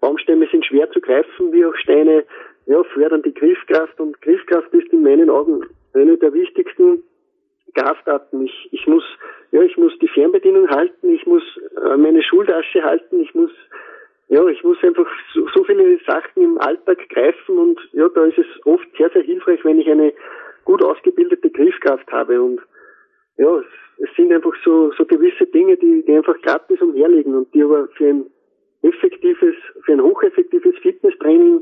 Baumstämme 0.00 0.48
sind 0.50 0.64
schwer 0.64 0.90
zu 0.90 1.00
greifen, 1.00 1.52
wie 1.52 1.64
auch 1.64 1.74
Steine 1.76 2.24
ja, 2.66 2.82
fördern 2.84 3.22
die 3.22 3.34
Griffkraft 3.34 3.98
und 4.00 4.20
Griffkraft 4.22 4.72
ist 4.72 4.92
in 4.92 5.02
meinen 5.02 5.30
Augen 5.30 5.64
eine 5.94 6.16
der 6.16 6.32
wichtigsten 6.32 7.02
Kraftarten. 7.76 8.44
Ich, 8.44 8.68
ich 8.72 8.86
muss, 8.86 9.04
ja, 9.52 9.62
ich 9.62 9.76
muss 9.76 9.92
die 10.00 10.08
Fernbedienung 10.08 10.68
halten, 10.68 11.10
ich 11.10 11.26
muss 11.26 11.42
äh, 11.84 11.96
meine 11.96 12.22
Schultasche 12.22 12.82
halten, 12.82 13.20
ich 13.20 13.34
muss 13.34 13.50
ja, 14.28 14.44
ich 14.48 14.62
muss 14.64 14.82
einfach 14.82 15.06
so, 15.32 15.46
so 15.54 15.62
viele 15.64 15.98
Sachen 16.04 16.42
im 16.42 16.58
Alltag 16.58 16.98
greifen 17.10 17.58
und 17.58 17.78
ja, 17.92 18.08
da 18.08 18.24
ist 18.24 18.38
es 18.38 18.46
oft 18.66 18.86
sehr, 18.98 19.08
sehr 19.10 19.22
hilfreich, 19.22 19.64
wenn 19.64 19.78
ich 19.78 19.88
eine 19.88 20.12
gut 20.64 20.82
ausgebildete 20.82 21.48
Griffkraft 21.50 22.10
habe 22.10 22.42
und 22.42 22.60
ja, 23.36 23.62
es, 23.98 24.08
sind 24.16 24.32
einfach 24.32 24.54
so, 24.64 24.90
so 24.98 25.04
gewisse 25.04 25.46
Dinge, 25.46 25.76
die, 25.76 26.04
die 26.04 26.16
einfach 26.16 26.40
gratis 26.42 26.80
umherliegen 26.80 27.34
und 27.34 27.54
die 27.54 27.62
aber 27.62 27.86
für 27.96 28.08
ein 28.08 28.26
effektives, 28.82 29.54
für 29.84 29.92
ein 29.92 30.02
hocheffektives 30.02 30.76
Fitnesstraining 30.78 31.60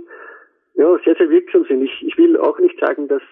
ja, 0.75 0.99
sehr, 1.05 1.17
sehr 1.17 1.29
wirksam 1.29 1.65
sind. 1.67 1.83
Ich, 1.83 2.03
ich 2.03 2.17
will 2.17 2.37
auch 2.39 2.59
nicht 2.59 2.79
sagen, 2.81 3.09
dass 3.09 3.23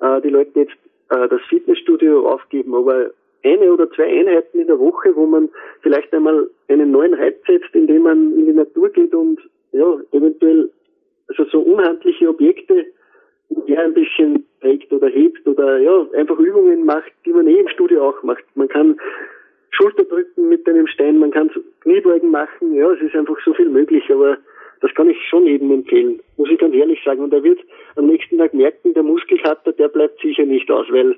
äh, 0.00 0.20
die 0.20 0.30
Leute 0.30 0.60
jetzt 0.60 0.76
äh, 1.10 1.28
das 1.28 1.40
Fitnessstudio 1.48 2.28
aufgeben, 2.28 2.74
aber 2.74 3.10
eine 3.44 3.72
oder 3.72 3.90
zwei 3.92 4.06
Einheiten 4.20 4.60
in 4.60 4.66
der 4.66 4.78
Woche, 4.78 5.14
wo 5.14 5.26
man 5.26 5.48
vielleicht 5.80 6.12
einmal 6.12 6.48
einen 6.68 6.90
neuen 6.90 7.14
Reiz 7.14 7.36
setzt, 7.46 7.74
indem 7.74 8.02
man 8.02 8.32
in 8.36 8.46
die 8.46 8.52
Natur 8.52 8.88
geht 8.90 9.14
und 9.14 9.40
ja, 9.72 9.96
eventuell 10.12 10.70
also 11.28 11.44
so 11.44 11.60
unhandliche 11.60 12.28
Objekte 12.28 12.86
ja 13.66 13.80
ein 13.80 13.94
bisschen 13.94 14.46
trägt 14.60 14.92
oder 14.92 15.08
hebt 15.08 15.46
oder 15.46 15.78
ja, 15.78 16.06
einfach 16.14 16.38
Übungen 16.38 16.84
macht, 16.84 17.12
die 17.24 17.32
man 17.32 17.46
eh 17.46 17.60
im 17.60 17.68
Studio 17.68 18.08
auch 18.08 18.22
macht. 18.22 18.44
Man 18.54 18.68
kann 18.68 18.98
Schulterdrücken 19.70 20.48
mit 20.48 20.68
einem 20.68 20.86
Stein, 20.86 21.18
man 21.18 21.30
kann 21.30 21.50
Kniebeugen 21.80 22.30
machen, 22.30 22.74
ja, 22.74 22.90
es 22.92 23.00
ist 23.00 23.14
einfach 23.14 23.36
so 23.44 23.54
viel 23.54 23.68
möglich, 23.68 24.04
aber 24.10 24.38
das 24.80 24.94
kann 24.94 25.10
ich 25.10 25.16
schon 25.28 25.46
jedem 25.46 25.70
empfehlen, 25.70 26.20
muss 26.36 26.50
ich 26.50 26.58
ganz 26.58 26.74
ehrlich 26.74 27.00
sagen. 27.04 27.22
Und 27.22 27.32
er 27.32 27.42
wird 27.42 27.60
am 27.96 28.06
nächsten 28.06 28.38
Tag 28.38 28.54
merken, 28.54 28.94
der 28.94 29.02
Muskelkater, 29.02 29.72
der 29.72 29.88
bleibt 29.88 30.20
sicher 30.20 30.44
nicht 30.44 30.70
aus, 30.70 30.86
weil 30.90 31.16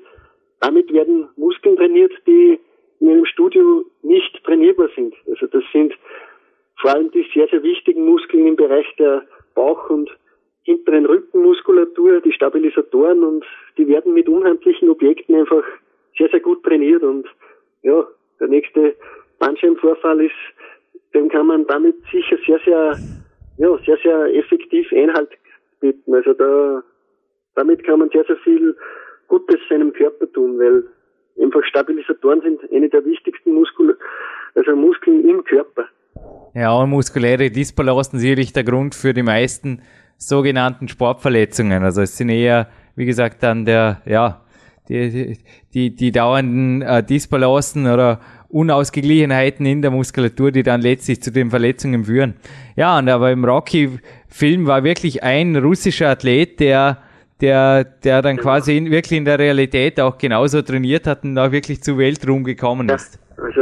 damit 0.59 0.91
werden 0.93 1.29
Muskeln 1.37 1.75
trainiert, 1.75 2.11
die 2.25 2.59
in 2.99 3.09
einem 3.09 3.25
Studio 3.25 3.83
nicht 4.03 4.43
trainierbar 4.43 4.89
sind. 4.95 5.13
Also 5.27 5.47
das 5.47 5.63
sind 5.73 5.93
vor 6.79 6.91
allem 6.91 7.11
die 7.11 7.25
sehr, 7.33 7.47
sehr 7.47 7.63
wichtigen 7.63 8.05
Muskeln 8.05 8.47
im 8.47 8.55
Bereich 8.55 8.85
der 8.97 9.23
Bauch- 9.55 9.89
und 9.89 10.09
hinteren 10.63 11.05
Rückenmuskulatur, 11.05 12.21
die 12.21 12.31
Stabilisatoren 12.31 13.23
und 13.23 13.45
die 13.77 13.87
werden 13.87 14.13
mit 14.13 14.29
unhandlichen 14.29 14.89
Objekten 14.89 15.35
einfach 15.35 15.63
sehr, 16.17 16.29
sehr 16.29 16.39
gut 16.39 16.63
trainiert 16.63 17.03
und 17.03 17.27
ja, 17.81 18.05
der 18.39 18.47
nächste 18.47 18.95
Bandscheibenvorfall 19.39 20.21
ist, 20.21 20.35
dem 21.13 21.29
kann 21.29 21.47
man 21.47 21.65
damit 21.67 21.95
sicher 22.11 22.37
sehr, 22.45 22.59
sehr, 22.63 22.95
ja, 23.57 23.77
sehr, 23.85 23.97
sehr 24.03 24.35
effektiv 24.35 24.91
Einhalt 24.93 25.29
bieten. 25.79 26.13
Also 26.13 26.33
da, 26.33 26.83
damit 27.55 27.83
kann 27.83 27.99
man 27.99 28.09
sehr, 28.09 28.23
sehr 28.25 28.37
viel 28.37 28.75
Gutes 29.27 29.59
seinem 29.69 29.93
Körper 29.93 30.31
tun, 30.31 30.59
weil 30.59 30.83
einfach 31.41 31.63
Stabilisatoren 31.65 32.41
sind 32.41 32.59
eine 32.71 32.89
der 32.89 33.05
wichtigsten 33.05 33.53
Muskel, 33.53 33.97
also 34.55 34.75
Muskeln 34.75 35.27
im 35.27 35.43
Körper. 35.43 35.85
Ja, 36.53 36.73
und 36.73 36.89
muskuläre 36.89 37.49
Dysbalancen 37.49 38.19
sicherlich 38.19 38.51
der 38.51 38.63
Grund 38.63 38.93
für 38.93 39.13
die 39.13 39.23
meisten 39.23 39.81
sogenannten 40.17 40.87
Sportverletzungen. 40.87 41.83
Also 41.83 42.01
es 42.01 42.17
sind 42.17 42.29
eher, 42.29 42.67
wie 42.95 43.05
gesagt, 43.05 43.41
dann 43.41 43.65
der, 43.65 44.01
ja, 44.05 44.41
die, 44.89 45.37
die, 45.73 45.95
die 45.95 46.11
dauernden 46.11 46.81
äh, 46.81 47.03
Dysbalancen 47.03 47.85
oder 47.87 48.19
Unausgeglichenheiten 48.51 49.65
in 49.65 49.81
der 49.81 49.91
Muskulatur, 49.91 50.51
die 50.51 50.63
dann 50.63 50.81
letztlich 50.81 51.21
zu 51.21 51.31
den 51.31 51.49
Verletzungen 51.49 52.05
führen. 52.05 52.35
Ja, 52.75 52.97
und 52.97 53.09
aber 53.09 53.31
im 53.31 53.45
Rocky-Film 53.45 54.67
war 54.67 54.83
wirklich 54.83 55.23
ein 55.23 55.55
russischer 55.55 56.09
Athlet, 56.09 56.59
der 56.59 56.97
der, 57.41 57.83
der 57.83 58.21
dann 58.21 58.37
quasi 58.37 58.77
in, 58.77 58.91
wirklich 58.91 59.17
in 59.17 59.25
der 59.25 59.39
Realität 59.39 59.99
auch 59.99 60.17
genauso 60.17 60.61
trainiert 60.61 61.07
hat 61.07 61.23
und 61.23 61.37
auch 61.37 61.51
wirklich 61.51 61.81
zu 61.81 61.97
Weltruhm 61.97 62.43
gekommen 62.43 62.87
ist. 62.89 63.19
Ja, 63.37 63.43
also 63.43 63.61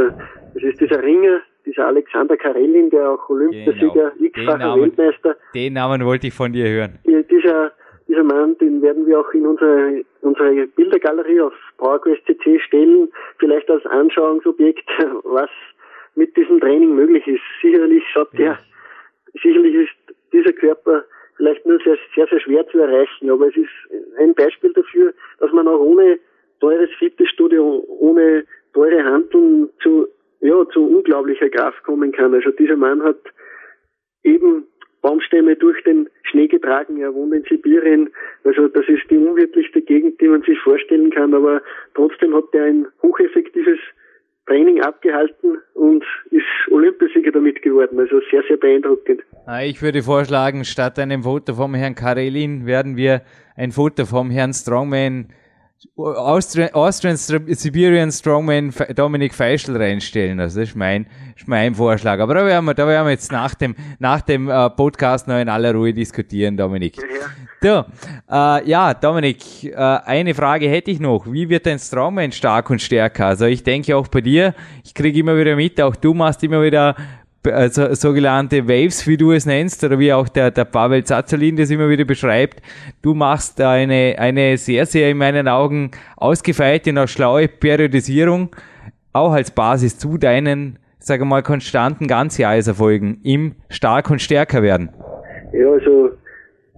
es 0.54 0.62
ist 0.62 0.80
dieser 0.80 1.02
Ringer, 1.02 1.40
dieser 1.64 1.86
Alexander 1.86 2.36
Karelin, 2.36 2.90
der 2.90 3.10
auch 3.10 3.28
Olympiasieger, 3.28 4.12
genau. 4.16 4.26
x-facher 4.26 4.80
Weltmeister. 4.80 5.36
Den 5.54 5.72
Namen 5.74 6.04
wollte 6.04 6.26
ich 6.26 6.34
von 6.34 6.52
dir 6.52 6.68
hören. 6.68 6.98
Dieser, 7.06 7.72
dieser 8.06 8.22
Mann, 8.22 8.56
den 8.58 8.82
werden 8.82 9.06
wir 9.06 9.20
auch 9.20 9.32
in 9.32 9.46
unsere, 9.46 10.02
unsere 10.20 10.66
Bildergalerie 10.66 11.40
auf 11.40 11.54
PowerQuest 11.80 12.24
CC 12.26 12.60
stellen, 12.60 13.10
vielleicht 13.38 13.68
als 13.70 13.84
Anschauungsobjekt, 13.86 14.88
was 15.24 15.50
mit 16.14 16.36
diesem 16.36 16.60
Training 16.60 16.94
möglich 16.94 17.26
ist. 17.26 17.42
Sicherlich 17.62 18.04
schaut 18.12 18.32
der, 18.38 18.58
sicherlich 19.42 19.74
ist 19.74 20.16
dieser 20.32 20.52
Körper 20.52 21.04
vielleicht 21.36 21.64
nur 21.64 21.78
sehr, 21.82 21.96
sehr, 22.14 22.26
sehr 22.26 22.40
schwer 22.40 22.66
zu 22.68 22.78
erreichen. 22.78 23.30
Aber 23.30 23.48
es 23.48 23.56
ist 23.56 23.70
ein 24.18 24.34
Beispiel 24.34 24.72
dafür, 24.74 25.14
dass 25.38 25.50
man 25.52 25.66
auch 25.66 25.80
ohne 25.80 26.18
teures 26.60 26.90
Fitnessstudio, 26.98 27.84
ohne 27.88 28.44
teure 28.74 29.02
Handeln 29.02 29.70
zu, 29.82 30.06
ja, 30.40 30.68
zu 30.68 30.86
unglaublicher 30.86 31.48
Kraft 31.48 31.82
kommen 31.84 32.12
kann. 32.12 32.34
Also 32.34 32.50
dieser 32.50 32.76
Mann 32.76 33.02
hat 33.02 33.20
eben 34.22 34.66
Baumstämme 35.02 35.56
durch 35.56 35.82
den 35.84 36.08
Schnee 36.24 36.46
getragen. 36.46 37.00
Er 37.00 37.14
wohnt 37.14 37.34
in 37.34 37.44
Sibirien. 37.48 38.10
Also 38.44 38.68
das 38.68 38.86
ist 38.88 39.10
die 39.10 39.16
unwirtlichste 39.16 39.82
Gegend, 39.82 40.20
die 40.20 40.28
man 40.28 40.42
sich 40.42 40.58
vorstellen 40.60 41.10
kann. 41.10 41.34
Aber 41.34 41.62
trotzdem 41.94 42.34
hat 42.34 42.44
er 42.52 42.64
ein 42.64 42.86
hocheffektives 43.02 43.78
Training 44.46 44.80
abgehalten 44.80 45.58
und 45.74 46.04
ist 46.30 46.44
Olympiasieger 46.70 47.32
damit 47.32 47.62
geworden. 47.62 47.98
Also 47.98 48.20
sehr, 48.30 48.42
sehr 48.48 48.56
beeindruckend. 48.56 49.22
Ah, 49.46 49.62
ich 49.62 49.80
würde 49.80 50.02
vorschlagen, 50.02 50.64
statt 50.64 50.98
einem 50.98 51.22
Foto 51.22 51.54
vom 51.54 51.74
Herrn 51.74 51.94
Karelin 51.94 52.66
werden 52.66 52.96
wir 52.96 53.22
ein 53.56 53.70
Foto 53.70 54.06
vom 54.06 54.30
Herrn 54.30 54.52
Strongman 54.52 55.28
Austrian, 55.96 56.70
Austrian 56.74 57.16
Siberian 57.16 58.12
Strongman 58.12 58.72
Dominik 58.94 59.32
Feischl 59.32 59.76
reinstellen. 59.76 60.38
Also 60.38 60.60
das 60.60 60.70
ist 60.70 60.76
mein, 60.76 61.06
ist 61.34 61.48
mein 61.48 61.74
Vorschlag. 61.74 62.20
Aber 62.20 62.34
da 62.34 62.44
werden 62.44 62.66
wir, 62.66 62.74
da 62.74 62.86
werden 62.86 63.06
wir 63.06 63.12
jetzt 63.12 63.32
nach 63.32 63.54
dem, 63.54 63.74
nach 63.98 64.20
dem 64.20 64.50
äh, 64.50 64.68
Podcast 64.70 65.26
noch 65.26 65.38
in 65.38 65.48
aller 65.48 65.72
Ruhe 65.72 65.94
diskutieren, 65.94 66.56
Dominik. 66.56 66.98
Ja, 67.62 67.86
so, 68.28 68.34
äh, 68.34 68.68
ja 68.68 68.92
Dominik, 68.92 69.64
äh, 69.64 69.74
eine 69.74 70.34
Frage 70.34 70.68
hätte 70.68 70.90
ich 70.90 71.00
noch. 71.00 71.24
Wie 71.26 71.48
wird 71.48 71.64
dein 71.64 71.78
Strongman 71.78 72.32
stark 72.32 72.68
und 72.68 72.82
stärker? 72.82 73.26
Also 73.26 73.46
ich 73.46 73.62
denke 73.62 73.96
auch 73.96 74.08
bei 74.08 74.20
dir, 74.20 74.54
ich 74.84 74.92
kriege 74.92 75.18
immer 75.18 75.36
wieder 75.36 75.56
mit, 75.56 75.80
auch 75.80 75.96
du 75.96 76.12
machst 76.12 76.42
immer 76.42 76.62
wieder 76.62 76.94
also 77.46 77.94
sogenannte 77.94 78.68
Waves, 78.68 79.06
wie 79.06 79.16
du 79.16 79.32
es 79.32 79.46
nennst, 79.46 79.82
oder 79.84 79.98
wie 79.98 80.12
auch 80.12 80.28
der, 80.28 80.50
der 80.50 80.64
Pavel 80.64 81.04
Zazolin 81.04 81.56
das 81.56 81.70
immer 81.70 81.88
wieder 81.88 82.04
beschreibt. 82.04 82.60
Du 83.02 83.14
machst 83.14 83.60
eine, 83.60 84.16
eine 84.18 84.56
sehr, 84.56 84.86
sehr 84.86 85.10
in 85.10 85.18
meinen 85.18 85.48
Augen 85.48 85.90
ausgefeilte 86.16 86.98
auch 87.00 87.08
schlaue 87.08 87.48
Periodisierung, 87.48 88.54
auch 89.12 89.32
als 89.32 89.50
Basis 89.50 89.98
zu 89.98 90.18
deinen, 90.18 90.78
sage 90.98 91.24
mal, 91.24 91.42
konstanten 91.42 92.06
Ganzjahreserfolgen 92.06 93.20
im 93.24 93.54
Stark 93.70 94.10
und 94.10 94.20
Stärker 94.20 94.62
werden. 94.62 94.90
Ja, 95.52 95.70
also 95.70 96.10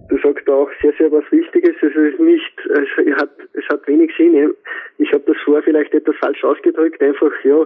du 0.09 0.17
sagst 0.23 0.47
auch 0.49 0.69
sehr, 0.81 0.93
sehr 0.97 1.11
was 1.11 1.23
Wichtiges. 1.31 1.75
Es 1.81 1.93
ist 1.95 2.19
nicht, 2.19 2.53
es 2.69 3.15
hat, 3.17 3.31
es 3.53 3.67
hat 3.69 3.87
wenig 3.87 4.11
Sinn. 4.17 4.53
Ich 4.97 5.11
habe 5.11 5.23
das 5.27 5.35
vorher 5.43 5.63
vielleicht 5.63 5.93
etwas 5.93 6.15
falsch 6.21 6.43
ausgedrückt, 6.43 7.01
einfach 7.01 7.31
ja 7.43 7.65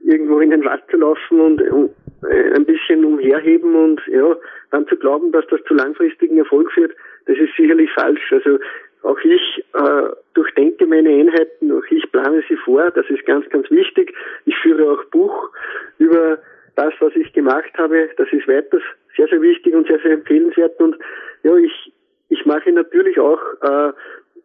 irgendwo 0.00 0.40
in 0.40 0.50
den 0.50 0.64
Wald 0.64 0.82
zu 0.90 0.96
laufen 0.96 1.40
und, 1.40 1.62
und 1.70 1.90
äh, 2.28 2.54
ein 2.54 2.64
bisschen 2.64 3.04
umherheben 3.04 3.74
und 3.74 4.00
ja, 4.08 4.36
dann 4.70 4.86
zu 4.88 4.96
glauben, 4.96 5.32
dass 5.32 5.46
das 5.48 5.62
zu 5.64 5.74
langfristigen 5.74 6.38
Erfolg 6.38 6.70
führt, 6.72 6.92
das 7.26 7.36
ist 7.38 7.54
sicherlich 7.56 7.90
falsch. 7.92 8.32
Also 8.32 8.58
auch 9.02 9.18
ich 9.20 9.64
äh, 9.74 10.08
durchdenke 10.34 10.86
meine 10.86 11.10
Einheiten, 11.10 11.72
auch 11.72 11.84
ich 11.90 12.10
plane 12.10 12.42
sie 12.48 12.56
vor, 12.56 12.90
das 12.90 13.08
ist 13.08 13.24
ganz, 13.26 13.48
ganz 13.50 13.70
wichtig. 13.70 14.12
Ich 14.44 14.56
führe 14.56 14.90
auch 14.90 15.04
Buch 15.06 15.50
über 15.98 16.38
das, 16.76 16.92
was 17.00 17.14
ich 17.16 17.32
gemacht 17.32 17.72
habe, 17.76 18.08
das 18.16 18.28
ist 18.32 18.46
weiters 18.48 18.82
sehr, 19.16 19.28
sehr 19.28 19.42
wichtig 19.42 19.74
und 19.74 19.86
sehr, 19.88 19.98
sehr 20.00 20.12
empfehlenswert. 20.12 20.78
Und 20.80 20.96
ja, 21.42 21.56
ich, 21.56 21.92
ich 22.28 22.46
mache 22.46 22.70
natürlich 22.72 23.18
auch 23.18 23.40
äh, 23.62 23.92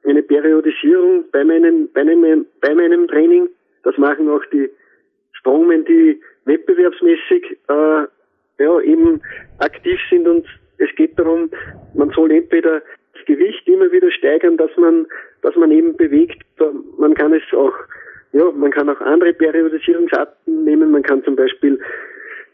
eine 0.08 0.24
Periodisierung 0.24 1.26
bei 1.32 1.44
meinem, 1.44 1.90
bei 1.94 2.04
meinem, 2.04 2.46
bei 2.62 2.74
meinem 2.74 3.08
Training. 3.08 3.50
Das 3.84 3.98
machen 3.98 4.30
auch 4.30 4.44
die 4.52 4.70
Strongmen, 5.44 5.84
die 5.86 6.22
wettbewerbsmäßig 6.46 7.58
äh, 7.68 8.64
ja, 8.64 8.80
eben 8.82 9.22
aktiv 9.60 10.00
sind 10.10 10.28
und 10.28 10.46
es 10.78 10.90
geht 10.96 11.20
darum, 11.20 11.50
man 11.94 12.10
soll 12.12 12.32
entweder 12.32 12.82
das 13.14 13.26
Gewicht 13.26 13.68
immer 13.68 13.92
wieder 13.92 14.10
steigern, 14.12 14.58
dass 14.58 14.72
man, 14.78 15.06
dass 15.42 15.56
man 15.56 15.72
eben 15.72 15.96
bewegt. 15.96 16.44
Man 16.98 17.14
kann 17.14 17.34
es 17.34 17.44
auch, 17.54 17.74
ja, 18.32 18.50
man 18.52 18.72
kann 18.72 18.90
auch 18.90 19.00
andere 19.02 19.34
Periodisierungsarten 19.34 20.64
nehmen. 20.64 20.92
Man 20.92 21.04
kann 21.04 21.24
zum 21.24 21.36
Beispiel 21.36 21.80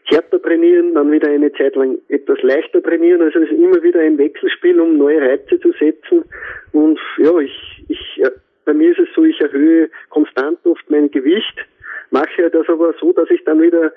härter 0.04 0.42
trainieren, 0.42 0.94
dann 0.94 1.10
wieder 1.12 1.28
eine 1.28 1.52
Zeit 1.52 1.76
lang 1.76 1.98
etwas 2.08 2.42
leichter 2.42 2.82
trainieren. 2.82 3.22
Also 3.22 3.38
es 3.38 3.50
ist 3.50 3.56
immer 3.56 3.82
wieder 3.82 4.00
ein 4.00 4.18
Wechselspiel, 4.18 4.78
um 4.80 4.98
neue 4.98 5.20
Reize 5.20 5.58
zu 5.60 5.72
setzen. 5.78 6.24
Und 6.72 6.98
ja, 7.18 7.38
ich, 7.38 7.84
ich, 7.88 8.22
bei 8.64 8.74
mir 8.74 8.90
ist 8.90 8.98
es 8.98 9.08
so, 9.14 9.24
ich 9.24 9.40
erhöhe 9.40 9.88
konstant 10.10 10.58
oft 10.64 10.88
mein 10.90 11.10
Gewicht 11.10 11.66
mache 12.10 12.50
das 12.50 12.68
aber 12.68 12.94
so, 13.00 13.12
dass 13.12 13.30
ich 13.30 13.44
dann 13.44 13.60
wieder 13.60 13.92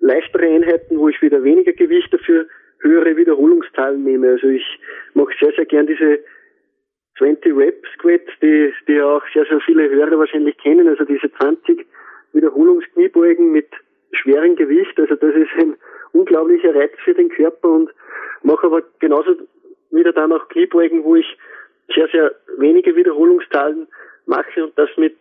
leichtere 0.00 0.46
Einheiten, 0.46 0.98
wo 0.98 1.08
ich 1.08 1.20
wieder 1.22 1.42
weniger 1.42 1.72
Gewicht 1.72 2.12
dafür 2.12 2.46
höhere 2.80 3.16
Wiederholungszahlen 3.16 4.02
nehme. 4.02 4.30
Also 4.30 4.48
ich 4.48 4.64
mache 5.14 5.32
sehr, 5.40 5.52
sehr 5.52 5.66
gern 5.66 5.86
diese 5.86 6.20
20 7.18 7.54
Rep 7.54 7.84
Squats, 7.94 8.30
die, 8.42 8.72
die 8.88 9.00
auch 9.00 9.22
sehr, 9.34 9.44
sehr 9.44 9.60
viele 9.60 9.90
Hörer 9.90 10.18
wahrscheinlich 10.18 10.56
kennen. 10.58 10.88
Also 10.88 11.04
diese 11.04 11.30
20 11.32 11.86
Wiederholungskniebeugen 12.32 13.52
mit 13.52 13.68
schwerem 14.12 14.56
Gewicht. 14.56 14.98
Also 14.98 15.14
das 15.14 15.34
ist 15.34 15.50
ein 15.58 15.76
unglaublicher 16.12 16.74
Reiz 16.74 16.92
für 17.04 17.14
den 17.14 17.28
Körper 17.28 17.68
und 17.68 17.90
mache 18.42 18.66
aber 18.66 18.82
genauso 18.98 19.36
wieder 19.90 20.12
dann 20.12 20.32
auch 20.32 20.48
Kniebeugen, 20.48 21.04
wo 21.04 21.16
ich 21.16 21.26
sehr, 21.94 22.08
sehr 22.08 22.32
wenige 22.58 22.94
Wiederholungszahlen 22.96 23.86
mache 24.26 24.64
und 24.64 24.78
das 24.78 24.88
mit 24.96 25.16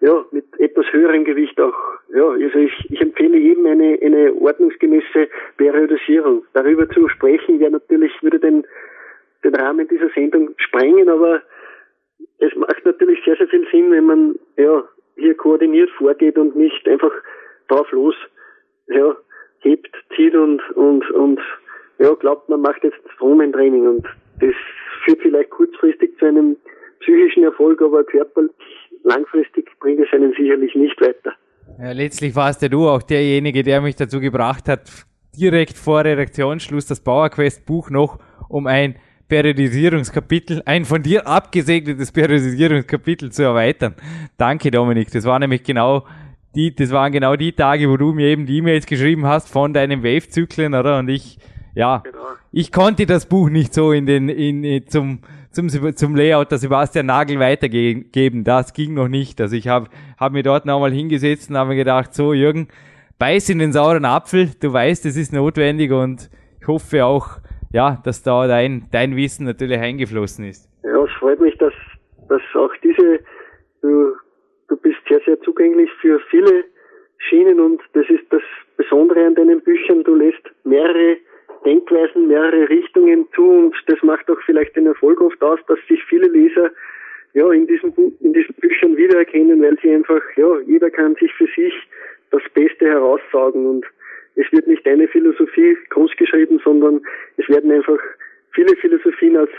ja, 0.00 0.24
mit 0.32 0.44
etwas 0.58 0.86
höherem 0.92 1.24
Gewicht 1.24 1.58
auch. 1.60 1.74
Ja, 2.12 2.28
also 2.28 2.58
ich, 2.58 2.90
ich 2.90 3.00
empfehle 3.00 3.38
jedem 3.38 3.66
eine, 3.66 3.98
eine 4.02 4.34
ordnungsgemäße 4.34 5.28
Periodisierung. 5.56 6.44
Darüber 6.52 6.88
zu 6.90 7.08
sprechen, 7.08 7.60
ja 7.60 7.70
natürlich 7.70 8.12
würde 8.22 8.38
den, 8.38 8.66
den 9.42 9.54
Rahmen 9.54 9.88
dieser 9.88 10.10
Sendung 10.10 10.50
sprengen, 10.58 11.08
aber 11.08 11.42
es 12.38 12.54
macht 12.56 12.84
natürlich 12.84 13.22
sehr, 13.24 13.36
sehr 13.36 13.48
viel 13.48 13.66
Sinn, 13.70 13.90
wenn 13.90 14.06
man 14.06 14.34
ja 14.56 14.84
hier 15.16 15.34
koordiniert 15.34 15.90
vorgeht 15.90 16.36
und 16.36 16.56
nicht 16.56 16.86
einfach 16.88 17.12
drauf 17.68 17.90
los 17.92 18.14
ja, 18.88 19.16
hebt, 19.60 19.94
zieht 20.14 20.34
und 20.34 20.60
und 20.72 21.08
und 21.12 21.40
ja, 21.98 22.12
glaubt, 22.14 22.48
man 22.48 22.60
macht 22.60 22.82
jetzt 22.82 22.98
Stromtraining 23.14 23.86
und 23.86 24.06
das 24.40 24.54
führt 25.04 25.20
vielleicht 25.20 25.50
kurzfristig 25.50 26.18
zu 26.18 26.26
einem 26.26 26.56
psychischen 27.00 27.44
Erfolg, 27.44 27.80
aber 27.80 28.04
körperlich 28.04 28.50
langfristig 29.04 29.68
bringt 29.80 30.00
es 30.00 30.12
einen 30.12 30.32
sicherlich 30.32 30.74
nicht 30.74 31.00
weiter. 31.00 31.34
Ja, 31.78 31.92
letztlich 31.92 32.34
warst 32.36 32.62
ja 32.62 32.68
du 32.68 32.88
auch 32.88 33.02
derjenige, 33.02 33.62
der 33.62 33.80
mich 33.80 33.96
dazu 33.96 34.20
gebracht 34.20 34.68
hat, 34.68 34.90
direkt 35.36 35.76
vor 35.76 36.04
Redaktionsschluss 36.04 36.86
das 36.86 37.00
Bauerquest 37.00 37.66
Buch 37.66 37.90
noch 37.90 38.18
um 38.48 38.66
ein 38.66 38.96
Periodisierungskapitel, 39.28 40.62
ein 40.66 40.84
von 40.84 41.02
dir 41.02 41.26
abgesegnetes 41.26 42.12
Periodisierungskapitel 42.12 43.32
zu 43.32 43.42
erweitern. 43.42 43.94
Danke, 44.36 44.70
Dominik. 44.70 45.10
Das 45.10 45.24
war 45.24 45.38
nämlich 45.38 45.62
genau 45.62 46.04
die, 46.54 46.74
das 46.74 46.90
waren 46.90 47.10
genau 47.10 47.34
die 47.34 47.52
Tage, 47.52 47.90
wo 47.90 47.96
du 47.96 48.12
mir 48.12 48.28
eben 48.28 48.46
die 48.46 48.58
E-Mails 48.58 48.86
geschrieben 48.86 49.26
hast 49.26 49.48
von 49.48 49.72
deinen 49.72 50.04
Wave-Zyklen, 50.04 50.74
oder? 50.74 50.98
Und 50.98 51.08
ich, 51.08 51.38
ja, 51.74 51.98
genau. 51.98 52.18
ich 52.52 52.70
konnte 52.70 53.06
das 53.06 53.26
Buch 53.26 53.48
nicht 53.48 53.74
so 53.74 53.92
in 53.92 54.06
den, 54.06 54.28
in, 54.28 54.86
zum, 54.86 55.20
zum, 55.54 55.68
zum 55.68 56.16
Layout 56.16 56.50
der 56.50 56.58
Sebastian 56.58 57.06
Nagel 57.06 57.38
weitergeben. 57.38 58.44
Das 58.44 58.72
ging 58.72 58.94
noch 58.94 59.08
nicht. 59.08 59.40
Also 59.40 59.56
ich 59.56 59.68
habe 59.68 59.88
hab 60.18 60.32
mir 60.32 60.42
dort 60.42 60.66
nochmal 60.66 60.92
hingesetzt 60.92 61.50
und 61.50 61.56
habe 61.56 61.70
mir 61.70 61.76
gedacht, 61.76 62.14
so 62.14 62.34
Jürgen, 62.34 62.68
beiß 63.18 63.48
in 63.50 63.60
den 63.60 63.72
sauren 63.72 64.04
Apfel. 64.04 64.50
Du 64.60 64.72
weißt, 64.72 65.06
es 65.06 65.16
ist 65.16 65.32
notwendig 65.32 65.92
und 65.92 66.28
ich 66.60 66.68
hoffe 66.68 67.04
auch, 67.04 67.38
ja, 67.72 67.98
dass 68.04 68.22
da 68.22 68.46
dein, 68.46 68.84
dein 68.92 69.16
Wissen 69.16 69.46
natürlich 69.46 69.78
eingeflossen 69.78 70.44
ist. 70.44 70.68
Ja, 70.82 71.02
es 71.04 71.10
freut 71.18 71.40
mich, 71.40 71.56
dass, 71.58 71.72
dass 72.28 72.42
auch 72.54 72.70
diese, 72.82 73.20
du, 73.82 74.14
du 74.68 74.76
bist 74.76 74.98
sehr, 75.08 75.20
sehr 75.26 75.40
zugänglich 75.40 75.90
für 76.00 76.20
viele 76.30 76.64
Schienen 77.18 77.60
und 77.60 77.80
das 77.94 78.04
ist 78.10 78.24
das 78.30 78.42
Besondere 78.76 79.26
an 79.26 79.34
deinen 79.34 79.60
Büchern. 79.62 80.04
Du 80.04 80.14
lässt 80.14 80.42
mehrere 80.64 81.16
Denkweisen, 81.64 82.28
mehrere 82.28 82.68
Richtungen 82.68 83.26
zu 83.34 83.44
und 83.44 83.74
das 83.86 84.02
macht 84.02 84.30
auch 84.30 84.40
vielleicht 84.46 84.76
den 84.76 84.86
Erfolg 84.86 85.20
oft 85.20 85.42
aus, 85.42 85.58
dass 85.66 85.78
sich 85.88 86.02
viele 86.04 86.28
Leser 86.28 86.70
ja 87.34 87.50
in 87.50 87.66
diesen, 87.66 87.92
in 88.20 88.32
diesen 88.32 88.54
Büchern 88.56 88.96
wiedererkennen, 88.96 89.60
weil 89.62 89.78
sie 89.80 89.92
einfach, 89.92 90.22
ja, 90.36 90.58
jeder 90.60 90.90
kann 90.90 91.14
sich 91.16 91.32
für 91.34 91.48
sich 91.56 91.74
das 92.30 92.42
Beste 92.54 92.86
heraussaugen 92.86 93.66
und 93.66 93.86
es 94.36 94.50
wird 94.52 94.66
nicht 94.66 94.86
eine 94.86 95.06
Philosophie 95.08 95.76
großgeschrieben, 95.90 96.60
sondern 96.64 97.02
es 97.36 97.48
werden 97.48 97.70
einfach 97.70 97.98
viele 98.52 98.74
Philosophien 98.76 99.36
als 99.36 99.50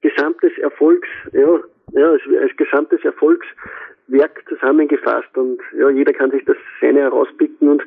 gesamtes 0.00 0.56
Erfolgs, 0.58 1.08
ja, 1.32 1.60
ja, 1.92 2.10
als, 2.10 2.22
als 2.40 2.56
gesamtes 2.56 3.04
Erfolgswerk 3.04 4.42
zusammengefasst 4.48 5.36
und 5.36 5.60
ja, 5.76 5.90
jeder 5.90 6.12
kann 6.12 6.30
sich 6.30 6.44
das 6.44 6.56
seine 6.80 7.00
herauspicken 7.00 7.68
und 7.68 7.82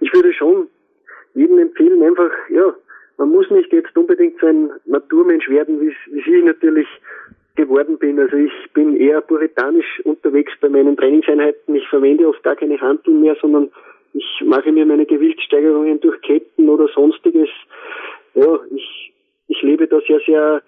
ich 0.00 0.12
würde 0.12 0.32
schon 0.32 0.68
jedem 1.34 1.58
empfehlen, 1.58 2.02
einfach, 2.02 2.30
ja, 2.48 2.74
man 3.18 3.30
muss 3.30 3.50
nicht 3.50 3.72
jetzt 3.72 3.96
unbedingt 3.96 4.38
so 4.40 4.46
ein 4.46 4.70
Naturmensch 4.84 5.48
werden, 5.48 5.80
wie, 5.80 5.94
ich 6.18 6.44
natürlich 6.44 6.88
geworden 7.54 7.98
bin. 7.98 8.18
Also 8.20 8.36
ich 8.36 8.52
bin 8.74 8.96
eher 8.96 9.20
puritanisch 9.22 10.00
unterwegs 10.04 10.52
bei 10.60 10.68
meinen 10.68 10.96
Trainingseinheiten. 10.96 11.74
Ich 11.74 11.88
verwende 11.88 12.28
oft 12.28 12.42
gar 12.42 12.56
keine 12.56 12.80
Handeln 12.80 13.22
mehr, 13.22 13.36
sondern 13.40 13.70
ich 14.12 14.42
mache 14.44 14.70
mir 14.72 14.84
meine 14.86 15.06
Gewichtssteigerungen 15.06 16.00
durch 16.00 16.20
Ketten 16.22 16.68
oder 16.68 16.88
sonstiges. 16.88 17.48
Ja, 18.34 18.58
ich, 18.74 19.12
ich 19.48 19.62
lebe 19.62 19.86
da 19.86 20.00
sehr, 20.06 20.20
sehr 20.26 20.62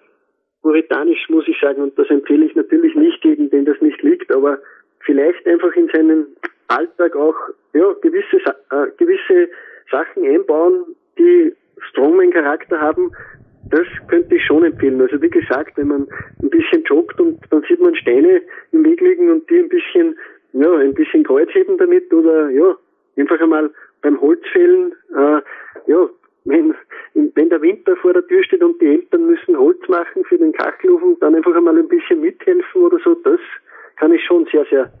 puritanisch, 0.61 1.29
muss 1.29 1.47
ich 1.47 1.59
sagen. 1.59 1.81
Und 1.81 1.97
das 1.97 2.09
empfehle 2.09 2.45
ich 2.45 2.55
natürlich 2.55 2.95
nicht 2.95 3.23
jedem, 3.23 3.49
dem 3.49 3.65
das 3.65 3.79
nicht 3.81 4.01
liegt, 4.01 4.31
aber 4.31 4.59
vielleicht 5.01 5.45
einfach 5.47 5.73
in 5.75 5.89
seinen 5.93 6.27
Alltag 6.67 7.15
auch 7.15 7.35
ja, 7.73 7.93
gewisse, 8.01 8.37
äh, 8.71 8.87
gewisse 8.97 9.49
Sachen 9.91 10.25
einbauen, 10.25 10.95
die 11.17 11.53
Strongman-Charakter 11.89 12.79
haben, 12.79 13.11
das 13.69 13.85
könnte 14.07 14.35
ich 14.35 14.43
schon 14.45 14.63
empfehlen. 14.63 15.01
Also 15.01 15.21
wie 15.21 15.29
gesagt, 15.29 15.77
wenn 15.77 15.87
man 15.87 16.07
ein 16.41 16.49
bisschen 16.49 16.83
joggt 16.83 17.19
und 17.19 17.39
dann 17.51 17.63
sieht 17.67 17.79
man 17.79 17.95
Steine 17.95 18.41
im 18.71 18.83
Weg 18.83 19.01
liegen 19.01 19.31
und 19.31 19.49
die 19.49 19.59
ein 19.59 19.69
bisschen, 19.69 20.17
ja, 20.53 20.71
ein 20.73 20.93
bisschen 20.93 21.23
Kreuz 21.23 21.49
heben 21.53 21.77
damit 21.77 22.11
oder 22.13 22.49
ja, 22.49 22.75
einfach 23.17 23.39
einmal 23.39 23.69
beim 24.01 24.19
Holzfällen, 24.19 24.93
äh, 25.15 25.41
ja, 25.87 26.09
wenn, 26.45 26.73
wenn 27.13 27.49
der 27.49 27.61
Winter 27.61 27.95
vor 27.97 28.13
der 28.13 28.25
Tür 28.27 28.43
steht 28.43 28.63
und 28.63 28.81
die 28.81 28.87
Eltern 28.87 29.27
müssen 29.27 29.57
Holz 29.57 29.79
machen 29.87 30.23
für 30.25 30.37
den 30.37 30.53
Kachelofen, 30.53 31.17
dann 31.19 31.35
einfach 31.35 31.55
einmal 31.55 31.77
ein 31.77 31.87
bisschen 31.87 32.21
mithelfen 32.21 32.81
oder 32.81 32.97
so, 33.03 33.13
das 33.23 33.39
kann 33.97 34.13
ich 34.13 34.23
schon 34.25 34.47
sehr, 34.51 34.65
sehr 34.69 34.91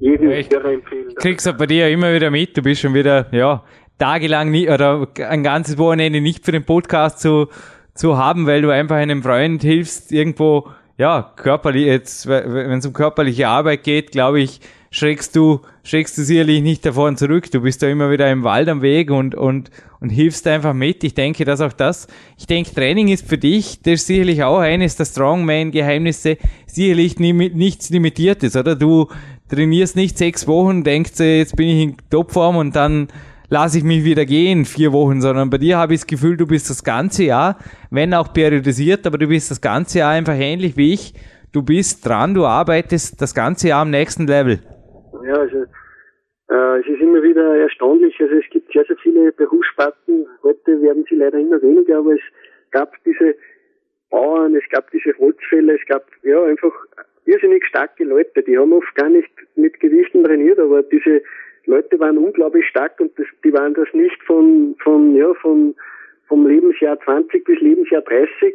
jedem 0.00 0.30
ja, 0.30 0.36
Hörer 0.36 0.72
empfehlen. 0.72 1.08
Ich 1.10 1.16
krieg's 1.16 1.56
bei 1.56 1.66
dir 1.66 1.88
immer 1.88 2.12
wieder 2.12 2.30
mit, 2.30 2.56
du 2.56 2.62
bist 2.62 2.80
schon 2.80 2.94
wieder, 2.94 3.26
ja, 3.32 3.62
tagelang 3.98 4.50
nie, 4.50 4.68
oder 4.68 5.06
ein 5.28 5.42
ganzes 5.42 5.78
Wochenende 5.78 6.20
nicht 6.20 6.44
für 6.44 6.52
den 6.52 6.64
Podcast 6.64 7.20
zu, 7.20 7.48
zu 7.94 8.18
haben, 8.18 8.46
weil 8.46 8.62
du 8.62 8.70
einfach 8.70 8.96
einem 8.96 9.22
Freund 9.22 9.62
hilfst, 9.62 10.12
irgendwo, 10.12 10.68
ja, 10.98 11.32
körperlich, 11.36 11.86
jetzt, 11.86 12.28
wenn 12.28 12.78
es 12.78 12.86
um 12.86 12.92
körperliche 12.92 13.48
Arbeit 13.48 13.84
geht, 13.84 14.12
glaube 14.12 14.40
ich, 14.40 14.60
schreckst 14.94 15.34
du, 15.34 15.60
schreckst 15.82 16.16
du 16.16 16.22
sicherlich 16.22 16.62
nicht 16.62 16.86
davon 16.86 17.16
zurück. 17.16 17.50
Du 17.50 17.60
bist 17.60 17.82
da 17.82 17.88
immer 17.88 18.12
wieder 18.12 18.30
im 18.30 18.44
Wald 18.44 18.68
am 18.68 18.80
Weg 18.80 19.10
und, 19.10 19.34
und, 19.34 19.70
und 20.00 20.10
hilfst 20.10 20.46
einfach 20.46 20.72
mit. 20.72 21.02
Ich 21.02 21.14
denke, 21.14 21.44
dass 21.44 21.60
auch 21.60 21.72
das, 21.72 22.06
ich 22.38 22.46
denke, 22.46 22.72
Training 22.72 23.08
ist 23.08 23.26
für 23.26 23.38
dich, 23.38 23.80
das 23.82 23.94
ist 23.94 24.06
sicherlich 24.06 24.44
auch 24.44 24.58
eines 24.58 24.94
der 24.94 25.06
Strongman-Geheimnisse, 25.06 26.38
sicherlich 26.66 27.18
nie, 27.18 27.32
nichts 27.32 27.90
Limitiertes, 27.90 28.54
oder? 28.54 28.76
Du 28.76 29.08
trainierst 29.48 29.96
nicht 29.96 30.16
sechs 30.16 30.46
Wochen, 30.46 30.84
denkst, 30.84 31.18
jetzt 31.18 31.56
bin 31.56 31.68
ich 31.68 31.82
in 31.82 31.96
Topform 32.08 32.56
und 32.56 32.76
dann 32.76 33.08
lasse 33.48 33.78
ich 33.78 33.84
mich 33.84 34.04
wieder 34.04 34.24
gehen, 34.24 34.64
vier 34.64 34.92
Wochen, 34.92 35.20
sondern 35.20 35.50
bei 35.50 35.58
dir 35.58 35.78
habe 35.78 35.94
ich 35.94 36.00
das 36.00 36.06
Gefühl, 36.06 36.36
du 36.36 36.46
bist 36.46 36.70
das 36.70 36.84
ganze 36.84 37.24
Jahr, 37.24 37.58
wenn 37.90 38.14
auch 38.14 38.32
periodisiert, 38.32 39.06
aber 39.06 39.18
du 39.18 39.28
bist 39.28 39.50
das 39.50 39.60
ganze 39.60 40.00
Jahr 40.00 40.12
einfach 40.12 40.38
ähnlich 40.38 40.76
wie 40.76 40.94
ich. 40.94 41.14
Du 41.52 41.62
bist 41.62 42.06
dran, 42.06 42.34
du 42.34 42.44
arbeitest 42.44 43.20
das 43.20 43.34
ganze 43.34 43.68
Jahr 43.68 43.82
am 43.82 43.90
nächsten 43.90 44.26
Level. 44.26 44.58
Ja, 45.24 45.34
also 45.34 45.64
äh, 46.48 46.80
es 46.80 46.86
ist 46.86 47.00
immer 47.00 47.22
wieder 47.22 47.56
erstaunlich. 47.56 48.14
Also 48.20 48.34
es 48.34 48.50
gibt 48.50 48.72
sehr, 48.72 48.84
sehr 48.86 48.96
viele 48.96 49.32
Berufssparten. 49.32 50.26
Heute 50.42 50.82
werden 50.82 51.04
sie 51.08 51.14
leider 51.14 51.38
immer 51.38 51.62
weniger, 51.62 51.98
aber 51.98 52.14
es 52.14 52.20
gab 52.72 52.92
diese 53.04 53.36
Bauern, 54.10 54.54
es 54.56 54.68
gab 54.70 54.90
diese 54.90 55.16
Holzfäller, 55.18 55.74
es 55.74 55.86
gab 55.86 56.04
ja 56.22 56.42
einfach 56.44 56.72
irrsinnig 57.24 57.64
starke 57.66 58.04
Leute. 58.04 58.42
Die 58.42 58.58
haben 58.58 58.72
oft 58.72 58.94
gar 58.96 59.08
nicht 59.08 59.30
mit 59.56 59.78
Gewichten 59.80 60.24
trainiert, 60.24 60.58
aber 60.58 60.82
diese 60.82 61.22
Leute 61.66 61.98
waren 61.98 62.18
unglaublich 62.18 62.66
stark 62.68 62.98
und 63.00 63.18
das, 63.18 63.26
die 63.44 63.52
waren 63.52 63.74
das 63.74 63.88
nicht 63.92 64.22
von, 64.24 64.76
von, 64.82 65.14
ja, 65.16 65.32
von, 65.34 65.74
vom 66.28 66.46
Lebensjahr 66.46 66.98
20 67.00 67.44
bis 67.44 67.60
Lebensjahr 67.60 68.02
30, 68.02 68.54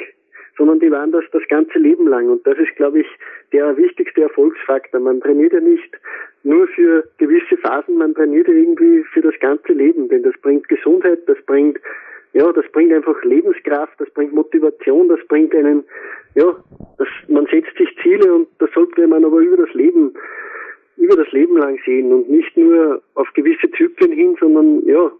sondern 0.57 0.79
die 0.79 0.91
waren 0.91 1.11
das 1.11 1.23
das 1.31 1.41
ganze 1.47 1.79
Leben 1.79 2.07
lang. 2.07 2.29
Und 2.29 2.45
das 2.45 2.57
ist, 2.57 2.75
glaube 2.75 2.99
ich, 2.99 3.07
der 3.53 3.75
wichtigste 3.77 4.23
Erfolgsfaktor. 4.23 4.99
Man 4.99 5.21
trainiert 5.21 5.53
ja 5.53 5.61
nicht 5.61 5.97
nur 6.43 6.67
für 6.67 7.03
gewisse 7.17 7.57
Phasen, 7.57 7.97
man 7.97 8.13
trainiert 8.13 8.47
ja 8.47 8.53
irgendwie 8.53 9.03
für 9.13 9.21
das 9.21 9.33
ganze 9.39 9.73
Leben, 9.73 10.09
denn 10.09 10.23
das 10.23 10.35
bringt 10.41 10.67
Gesundheit, 10.67 11.19
das 11.27 11.37
bringt 11.45 11.79
ja, 12.33 12.51
das 12.51 12.65
bringt 12.71 12.93
einfach 12.93 13.21
Lebenskraft, 13.23 13.99
das 13.99 14.09
bringt 14.11 14.33
Motivation, 14.33 15.09
das 15.09 15.19
bringt 15.27 15.53
einen, 15.55 15.83
ja, 16.35 16.55
das, 16.97 17.07
man 17.27 17.47
setzt 17.47 17.75
sich 17.77 17.89
Ziele 18.03 18.33
und 18.33 18.47
das 18.59 18.69
sollte 18.73 19.07
man 19.07 19.25
aber 19.25 19.39
über 19.39 19.57
das 19.57 19.73
Leben, 19.73 20.13
über 20.99 21.15
das 21.15 21.31
Leben 21.31 21.57
lang 21.57 21.79
sehen 21.85 22.11
und 22.11 22.29
nicht 22.29 22.55
nur 22.57 23.01
auf 23.15 23.27
gewisse 23.33 23.71
Zyklen 23.71 24.11
hin, 24.11 24.35
sondern 24.39 24.85
ja, 24.85 25.11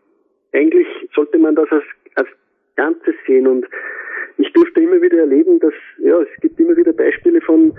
eigentlich 0.54 0.88
sollte 1.15 1.39
man 1.39 1.56
das 1.56 1.72
als, 1.72 1.86
als 2.15 2.28
Ganzes 2.76 3.15
sehen. 3.26 3.48
Und 3.48 3.65
ich 4.38 4.52
durfte 4.54 4.82
immer 4.82 5.02
wieder 5.02 5.20
erleben, 5.20 5.60
dass, 5.60 5.74
ja, 6.00 6.22
es 6.22 6.42
gibt 6.42 6.60
immer 6.60 6.76
wieder 6.76 6.94
Beispiele 6.94 7.42
von 7.42 7.74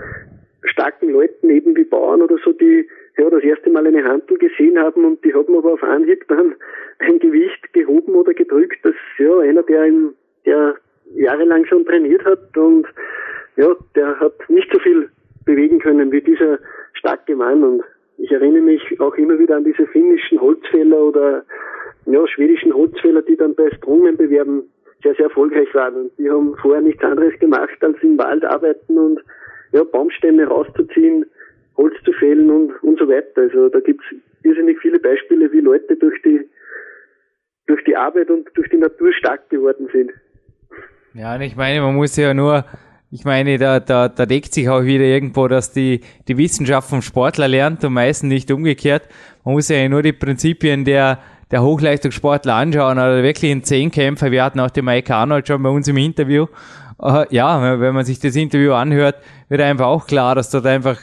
starken 0.63 1.09
Leuten, 1.09 1.49
eben 1.49 1.75
wie 1.75 1.83
Bauern 1.83 2.21
oder 2.21 2.37
so, 2.43 2.53
die 2.53 2.87
ja 3.17 3.29
das 3.29 3.43
erste 3.43 3.69
Mal 3.69 3.85
eine 3.85 4.03
Handel 4.03 4.37
gesehen 4.37 4.79
haben 4.79 5.05
und 5.05 5.23
die 5.23 5.33
haben 5.33 5.55
aber 5.55 5.73
auf 5.73 5.83
Anhieb 5.83 6.27
dann 6.27 6.55
ein 6.99 7.19
Gewicht 7.19 7.71
gehoben 7.73 8.15
oder 8.15 8.33
gedrückt, 8.33 8.83
dass 8.83 8.95
ja 9.17 9.39
einer, 9.39 9.63
der 9.63 9.85
im, 9.85 10.13
der 10.45 10.75
jahrelang 11.15 11.65
schon 11.65 11.85
trainiert 11.85 12.23
hat 12.25 12.55
und 12.57 12.87
ja, 13.57 13.75
der 13.95 14.19
hat 14.19 14.49
nicht 14.49 14.71
so 14.71 14.79
viel 14.79 15.09
bewegen 15.45 15.79
können 15.79 16.11
wie 16.11 16.21
dieser 16.21 16.59
starke 17.01 17.35
Mann 17.35 17.63
und 17.63 17.83
ich 18.17 18.31
erinnere 18.31 18.61
mich 18.61 18.99
auch 18.99 19.15
immer 19.15 19.37
wieder 19.39 19.57
an 19.57 19.63
diese 19.63 19.87
finnischen 19.87 20.39
Holzfäller 20.39 21.01
oder 21.01 21.43
ja, 22.05 22.27
schwedischen 22.27 22.73
Holzfäller, 22.73 23.23
die 23.23 23.35
dann 23.35 23.55
bei 23.55 23.69
Strongman-Bewerben 23.71 24.63
sehr, 25.01 25.15
sehr 25.15 25.25
erfolgreich 25.25 25.73
waren. 25.73 25.95
Und 25.95 26.11
die 26.19 26.29
haben 26.29 26.55
vorher 26.61 26.81
nichts 26.81 27.03
anderes 27.03 27.37
gemacht, 27.39 27.77
als 27.81 27.97
im 28.03 28.17
Wald 28.19 28.45
arbeiten 28.45 28.97
und 28.97 29.19
ja, 29.71 29.83
Baumstämme 29.83 30.45
rauszuziehen, 30.45 31.25
Holz 31.77 31.95
zu 32.05 32.13
fällen 32.13 32.49
und, 32.51 32.83
und 32.83 32.99
so 32.99 33.07
weiter. 33.07 33.41
Also 33.41 33.69
da 33.69 33.79
gibt's 33.79 34.05
irrsinnig 34.43 34.77
viele 34.79 34.99
Beispiele, 34.99 35.51
wie 35.51 35.61
Leute 35.61 35.95
durch 35.95 36.21
die, 36.21 36.47
durch 37.65 37.83
die 37.85 37.95
Arbeit 37.95 38.29
und 38.29 38.47
durch 38.53 38.69
die 38.69 38.77
Natur 38.77 39.11
stark 39.13 39.49
geworden 39.49 39.89
sind. 39.91 40.11
Ja, 41.15 41.35
und 41.35 41.41
ich 41.41 41.55
meine, 41.55 41.81
man 41.81 41.95
muss 41.95 42.15
ja 42.15 42.33
nur, 42.33 42.65
ich 43.13 43.25
meine, 43.25 43.57
da, 43.57 43.81
da, 43.81 44.07
da 44.07 44.25
deckt 44.25 44.53
sich 44.53 44.69
auch 44.69 44.83
wieder 44.83 45.03
irgendwo, 45.03 45.49
dass 45.49 45.73
die, 45.73 45.99
die 46.29 46.37
Wissenschaft 46.37 46.89
vom 46.89 47.01
Sportler 47.01 47.49
lernt 47.49 47.83
und 47.83 47.91
meistens 47.91 48.29
nicht 48.29 48.49
umgekehrt. 48.51 49.03
Man 49.43 49.55
muss 49.55 49.67
ja 49.67 49.87
nur 49.89 50.01
die 50.01 50.13
Prinzipien 50.13 50.85
der, 50.85 51.19
der 51.51 51.61
Hochleistungssportler 51.61 52.55
anschauen 52.55 52.97
oder 52.97 53.21
wirklich 53.21 53.51
ein 53.51 53.63
Zehnkämpfer. 53.63 54.31
Wir 54.31 54.45
hatten 54.45 54.61
auch 54.61 54.69
den 54.69 54.85
Mike 54.85 55.13
Arnold 55.13 55.45
schon 55.45 55.61
bei 55.61 55.69
uns 55.69 55.89
im 55.89 55.97
Interview. 55.97 56.47
Uh, 57.03 57.25
ja, 57.31 57.79
wenn 57.79 57.93
man 57.93 58.05
sich 58.05 58.19
das 58.19 58.35
Interview 58.35 58.73
anhört, 58.73 59.15
wird 59.49 59.59
einfach 59.59 59.87
auch 59.87 60.07
klar, 60.07 60.35
dass 60.35 60.49
dort 60.49 60.67
einfach, 60.67 60.97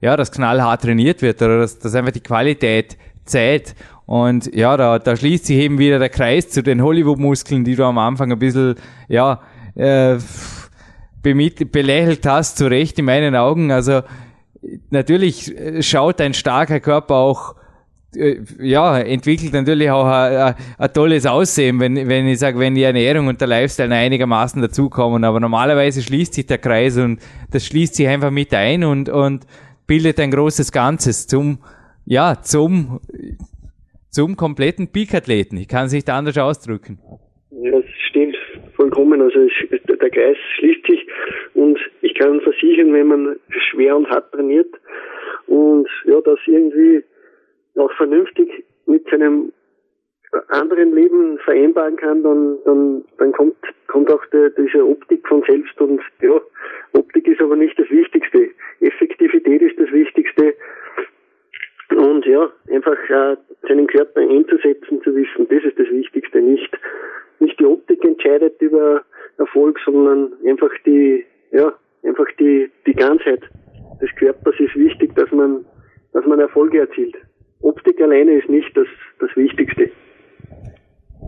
ja, 0.00 0.16
das 0.16 0.32
knallhart 0.32 0.82
trainiert 0.82 1.22
wird 1.22 1.40
oder 1.40 1.60
dass, 1.60 1.78
dass 1.78 1.94
einfach 1.94 2.12
die 2.12 2.20
Qualität 2.20 2.98
zählt. 3.24 3.74
Und 4.04 4.54
ja, 4.54 4.76
da, 4.76 4.98
da 4.98 5.16
schließt 5.16 5.46
sich 5.46 5.56
eben 5.58 5.78
wieder 5.78 5.98
der 5.98 6.10
Kreis 6.10 6.50
zu 6.50 6.62
den 6.62 6.82
Hollywood-Muskeln, 6.82 7.64
die 7.64 7.76
du 7.76 7.84
am 7.84 7.96
Anfang 7.96 8.32
ein 8.32 8.38
bisschen, 8.38 8.74
ja, 9.08 9.40
äh, 9.76 10.18
belächelt 11.24 12.26
hast, 12.26 12.58
zu 12.58 12.70
Recht 12.70 12.98
in 12.98 13.06
meinen 13.06 13.34
Augen. 13.34 13.72
Also 13.72 14.02
natürlich 14.90 15.52
schaut 15.80 16.20
ein 16.20 16.34
starker 16.34 16.80
Körper 16.80 17.16
auch 17.16 17.56
äh, 18.16 18.40
ja, 18.60 18.98
entwickelt 18.98 19.52
natürlich 19.52 19.90
auch 19.90 20.06
ein, 20.06 20.54
ein, 20.78 20.92
tolles 20.92 21.26
Aussehen, 21.26 21.80
wenn, 21.80 21.96
wenn 22.08 22.28
ich 22.28 22.38
sage, 22.38 22.58
wenn 22.58 22.74
die 22.74 22.82
Ernährung 22.82 23.26
und 23.26 23.40
der 23.40 23.48
Lifestyle 23.48 23.94
einigermaßen 23.94 24.60
dazukommen. 24.62 25.24
Aber 25.24 25.40
normalerweise 25.40 26.02
schließt 26.02 26.34
sich 26.34 26.46
der 26.46 26.58
Kreis 26.58 26.96
und 26.96 27.20
das 27.50 27.66
schließt 27.66 27.94
sich 27.94 28.06
einfach 28.08 28.30
mit 28.30 28.52
ein 28.54 28.84
und, 28.84 29.08
und 29.08 29.46
bildet 29.86 30.20
ein 30.20 30.30
großes 30.30 30.72
Ganzes 30.72 31.26
zum, 31.26 31.58
ja, 32.04 32.40
zum, 32.40 33.00
zum 34.10 34.36
kompletten 34.36 34.88
Peak-Athleten. 34.88 35.56
Ich 35.56 35.68
kann 35.68 35.86
es 35.86 35.92
nicht 35.92 36.08
anders 36.10 36.38
ausdrücken. 36.38 36.98
Ja, 37.50 37.72
das 37.72 37.84
stimmt 38.08 38.36
vollkommen. 38.76 39.20
Also 39.20 39.40
es, 39.40 39.52
der 39.96 40.10
Kreis 40.10 40.36
schließt 40.56 40.86
sich 40.86 41.06
und 41.54 41.78
ich 42.02 42.14
kann 42.14 42.40
versichern, 42.40 42.92
wenn 42.92 43.06
man 43.06 43.40
schwer 43.70 43.96
und 43.96 44.08
hart 44.08 44.32
trainiert 44.32 44.72
und 45.46 45.88
ja, 46.04 46.20
das 46.20 46.38
irgendwie 46.46 47.02
auch 47.76 47.92
vernünftig 47.92 48.64
mit 48.86 49.08
seinem 49.08 49.52
anderen 50.48 50.94
Leben 50.94 51.38
vereinbaren 51.38 51.96
kann, 51.96 52.22
dann, 52.22 52.58
dann, 52.64 53.04
dann 53.18 53.32
kommt, 53.32 53.56
kommt 53.86 54.10
auch 54.10 54.24
der, 54.26 54.50
diese 54.50 54.84
Optik 54.84 55.26
von 55.26 55.42
selbst 55.46 55.80
und 55.80 56.00
ja, 56.20 56.40
Optik 56.92 57.28
ist 57.28 57.40
aber 57.40 57.56
nicht 57.56 57.78
das 57.78 57.90
Wichtigste. 57.90 58.50
Effektivität 58.80 59.62
ist 59.62 59.78
das 59.78 59.90
Wichtigste. 59.92 60.54
Und 61.90 62.26
ja, 62.26 62.50
einfach 62.70 62.98
äh, 63.08 63.36
seinen 63.68 63.86
Körper 63.86 64.20
einzusetzen, 64.20 65.02
zu 65.02 65.14
wissen, 65.14 65.46
das 65.48 65.64
ist 65.64 65.78
das 65.78 65.88
Wichtigste. 65.90 66.40
Nicht, 66.40 66.76
nicht 67.38 67.58
die 67.60 67.66
Optik 67.66 68.04
entscheidet 68.04 68.60
über 68.60 69.02
Erfolg, 69.38 69.78
sondern 69.84 70.32
einfach 70.46 70.70
die, 70.86 71.24
ja, 71.52 71.72
einfach 72.04 72.26
die, 72.38 72.70
die 72.86 72.94
Ganzheit 72.94 73.40
des 74.00 74.10
Körpers 74.16 74.54
ist 74.58 74.74
wichtig, 74.76 75.14
dass 75.14 75.30
man, 75.32 75.64
dass 76.12 76.24
man 76.26 76.40
Erfolge 76.40 76.80
erzielt. 76.80 77.16
Optik 77.62 78.00
alleine 78.00 78.38
ist 78.38 78.48
nicht 78.48 78.76
das, 78.76 78.86
das 79.20 79.30
Wichtigste. 79.36 79.90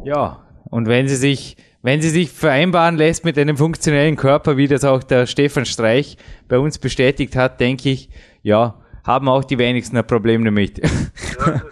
Ja, 0.05 0.47
und 0.71 0.88
wenn 0.88 1.09
sie 1.09 1.16
sich, 1.16 1.57
wenn 1.83 2.01
sie 2.01 2.11
sich 2.11 2.31
vereinbaren 2.31 2.97
lässt 2.97 3.25
mit 3.25 3.38
einem 3.38 3.57
funktionellen 3.57 4.16
Körper, 4.16 4.57
wie 4.57 4.69
das 4.69 4.85
auch 4.85 5.03
der 5.03 5.27
Stefan 5.27 5.64
Streich 5.64 6.16
bei 6.49 6.59
uns 6.59 6.79
bestätigt 6.79 7.37
hat, 7.37 7.61
denke 7.61 7.88
ich, 7.88 8.11
ja, 8.42 8.75
haben 9.07 9.29
auch 9.29 9.45
die 9.45 9.59
wenigsten 9.59 9.97
ein 9.97 10.07
Problem 10.07 10.45
damit. 10.45 10.79
Ja, 10.79 11.62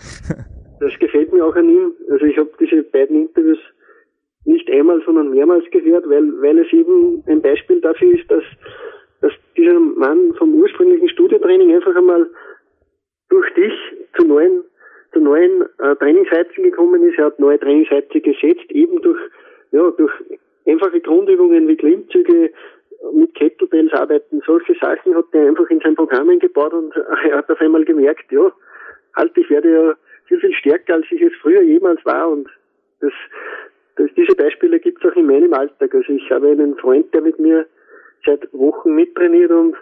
das 0.81 0.99
gefällt 0.99 1.33
mir 1.33 1.44
auch 1.44 1.57
an 1.57 1.68
ihm. 1.68 1.92
Also 2.11 2.25
ich 2.27 2.38
habe 2.38 2.51
diese 2.61 2.83
beiden 2.83 3.29
Interviews 3.29 3.59
nicht 4.55 4.71
einmal, 4.71 5.03
sondern 5.05 5.31
mehrmals 5.31 5.64
gehört, 5.71 6.09
weil, 6.09 6.33
weil 6.40 6.59
es 6.59 6.73
eben 6.73 7.23
ein 7.27 7.43
Beispiel 7.43 7.81
dafür 7.81 8.14
ist, 8.14 8.31
dass, 8.31 8.45
dass 9.21 9.33
dieser 9.57 9.79
Mann 9.79 10.35
vom 10.35 10.55
ursprünglichen 10.55 11.09
Studiotraining 11.09 11.75
einfach 11.75 11.95
einmal 11.95 12.29
durch 13.29 13.53
dich 13.55 13.73
zu 14.17 14.27
neuen, 14.27 14.64
zu 15.12 15.21
neuen 15.21 15.62
äh, 15.79 15.97
Trainingsreizen 15.97 16.64
gekommen 16.64 17.03
ist. 17.03 17.19
Er 17.19 17.27
hat 17.27 17.38
neue 17.38 17.59
Trainingsreize 17.59 18.21
gesetzt, 18.21 18.71
eben 18.71 19.01
durch, 19.03 19.21
ja, 19.73 19.90
durch 19.90 20.12
einfache 20.67 21.01
Grundübungen 21.01 21.69
wie 21.69 21.77
Klimmzüge, 21.77 22.51
mit 23.12 23.35
Kettlebells 23.35 23.93
arbeiten, 23.93 24.40
solche 24.47 24.75
Sachen 24.81 25.14
hat 25.14 25.27
er 25.33 25.49
einfach 25.49 25.69
in 25.69 25.81
sein 25.81 25.95
Programm 25.95 26.31
eingebaut 26.31 26.73
und 26.73 26.95
er 27.29 27.38
hat 27.38 27.51
auf 27.51 27.61
einmal 27.61 27.85
gemerkt, 27.85 28.31
ja, 28.33 28.53
halt, 29.14 29.37
ich 29.37 29.49
werde 29.51 29.73
ja 29.73 29.95
viel, 30.27 30.40
viel 30.40 30.55
stärker, 30.55 30.95
als 30.95 31.07
ich 31.11 31.21
es 31.21 31.33
früher 31.40 31.62
jemals 31.62 32.05
war 32.05 32.31
und 32.31 32.49
das, 33.01 33.12
das 33.96 34.11
diese 34.16 34.35
Beispiele 34.35 34.80
gibt 34.80 35.04
es 35.04 35.11
auch 35.11 35.16
in 35.16 35.26
meinem 35.26 35.52
Alltag. 35.52 35.94
Also 35.94 36.12
ich 36.12 36.30
habe 36.30 36.48
einen 36.48 36.76
Freund, 36.76 37.12
der 37.14 37.22
mit 37.22 37.38
mir 37.38 37.66
seit 38.24 38.52
Wochen 38.52 38.94
mittrainiert 38.94 39.50
und 39.50 39.76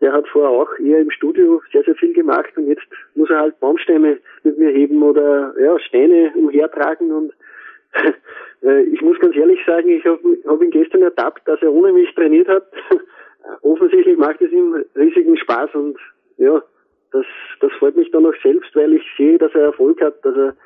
der 0.00 0.12
hat 0.12 0.28
vorher 0.28 0.50
auch 0.50 0.78
eher 0.78 1.00
im 1.00 1.10
Studio 1.10 1.62
sehr, 1.72 1.82
sehr 1.84 1.94
viel 1.94 2.12
gemacht 2.12 2.50
und 2.56 2.68
jetzt 2.68 2.86
muss 3.14 3.30
er 3.30 3.40
halt 3.40 3.60
Baumstämme 3.60 4.18
mit 4.42 4.58
mir 4.58 4.70
heben 4.70 5.02
oder 5.02 5.54
ja, 5.58 5.78
Steine 5.78 6.32
umhertragen 6.34 7.12
und 7.12 7.32
äh, 8.62 8.82
ich 8.82 9.00
muss 9.00 9.18
ganz 9.20 9.34
ehrlich 9.36 9.60
sagen, 9.64 9.88
ich 9.88 10.04
habe 10.04 10.38
hab 10.46 10.62
ihn 10.62 10.70
gestern 10.70 11.02
ertappt, 11.02 11.48
dass 11.48 11.62
er 11.62 11.72
ohne 11.72 11.92
mich 11.92 12.14
trainiert 12.14 12.48
hat. 12.48 12.66
Offensichtlich 13.62 14.18
macht 14.18 14.40
es 14.42 14.50
ihm 14.52 14.84
riesigen 14.96 15.36
Spaß 15.38 15.74
und 15.74 15.98
ja, 16.36 16.62
das, 17.12 17.24
das 17.60 17.72
freut 17.78 17.96
mich 17.96 18.10
dann 18.10 18.26
auch 18.26 18.34
selbst, 18.42 18.74
weil 18.74 18.92
ich 18.92 19.02
sehe, 19.16 19.38
dass 19.38 19.54
er 19.54 19.62
Erfolg 19.62 20.00
hat, 20.02 20.22
dass 20.24 20.36
er 20.36 20.56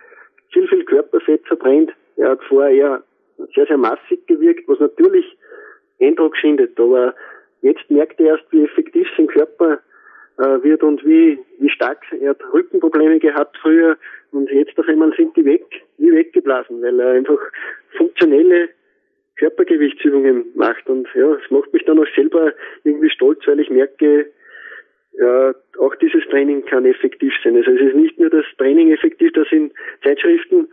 viel, 0.53 0.67
viel 0.67 0.85
Körperfett 0.85 1.47
verbrennt. 1.47 1.93
Er 2.21 2.31
hat 2.31 2.45
vorher 2.45 3.03
sehr, 3.55 3.67
sehr 3.67 3.79
massig 3.79 4.27
gewirkt, 4.27 4.69
was 4.69 4.79
natürlich 4.79 5.25
Eindruck 6.01 6.37
schindet, 6.37 6.79
aber 6.79 7.15
jetzt 7.63 7.91
merkt 7.91 8.21
er 8.21 8.37
erst, 8.37 8.45
wie 8.51 8.65
effektiv 8.65 9.09
sein 9.17 9.27
Körper 9.27 9.81
äh, 10.39 10.63
wird 10.63 10.83
und 10.83 11.05
wie, 11.05 11.39
wie 11.59 11.71
stark 11.71 12.05
er 12.21 12.31
hat 12.31 12.43
Rückenprobleme 12.53 13.19
gehabt 13.19 13.57
früher 13.63 13.97
und 14.33 14.51
jetzt 14.51 14.79
auf 14.79 14.87
einmal 14.87 15.15
sind 15.17 15.35
die 15.35 15.45
weg, 15.47 15.65
wie 15.97 16.13
weggeblasen, 16.13 16.83
weil 16.83 17.01
er 17.01 17.13
einfach 17.13 17.41
funktionelle 17.97 18.69
Körpergewichtsübungen 19.37 20.45
macht 20.55 20.87
und 20.89 21.09
ja, 21.15 21.33
es 21.33 21.51
macht 21.51 21.73
mich 21.73 21.85
dann 21.87 21.99
auch 21.99 22.15
selber 22.15 22.53
irgendwie 22.85 23.11
stolz, 23.11 23.41
weil 23.47 23.61
ich 23.61 23.71
merke, 23.71 24.31
ja, 25.13 25.55
auch 25.79 25.95
dieses 25.97 26.25
Training 26.25 26.65
kann 26.67 26.85
effektiv 26.85 27.33
sein. 27.43 27.57
Also 27.57 27.71
es 27.71 27.81
ist 27.81 27.97
nicht 27.97 28.19
nur 28.19 28.29
das 28.29 28.45
Training 28.59 28.93
effektiv, 28.93 29.33
das 29.33 29.51
in 29.51 29.73
Zeitschriften 30.03 30.69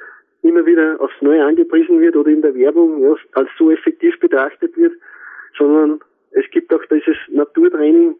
wieder 0.78 1.02
aufs 1.02 1.22
Neue 1.22 1.44
angepriesen 1.44 2.00
wird 2.00 2.16
oder 2.16 2.30
in 2.30 2.42
der 2.42 2.56
Werbung 2.56 3.02
ja, 3.02 3.16
als 3.34 3.50
so 3.58 3.72
effektiv 3.72 4.20
betrachtet 4.20 4.78
wird, 4.78 4.94
sondern 5.58 6.00
es 6.32 6.46
gibt 6.52 6.74
auch 6.74 6.84
dieses 6.86 7.18
Naturtraining, 7.30 8.16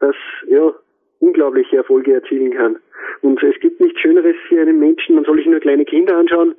das 0.00 0.16
ja 0.48 0.74
unglaubliche 1.20 1.76
Erfolge 1.76 2.14
erzielen 2.14 2.52
kann. 2.52 2.76
Und 3.22 3.42
es 3.42 3.58
gibt 3.60 3.80
nichts 3.80 4.00
Schöneres 4.00 4.34
für 4.48 4.60
einen 4.60 4.80
Menschen, 4.80 5.14
man 5.14 5.24
soll 5.24 5.36
sich 5.36 5.46
nur 5.46 5.60
kleine 5.60 5.84
Kinder 5.84 6.16
anschauen, 6.16 6.54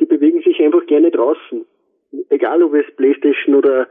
die 0.00 0.06
bewegen 0.06 0.42
sich 0.42 0.60
einfach 0.60 0.84
gerne 0.86 1.10
draußen. 1.10 1.64
Egal 2.30 2.62
ob 2.62 2.74
es 2.74 2.86
Playstation 2.96 3.54
oder 3.54 3.86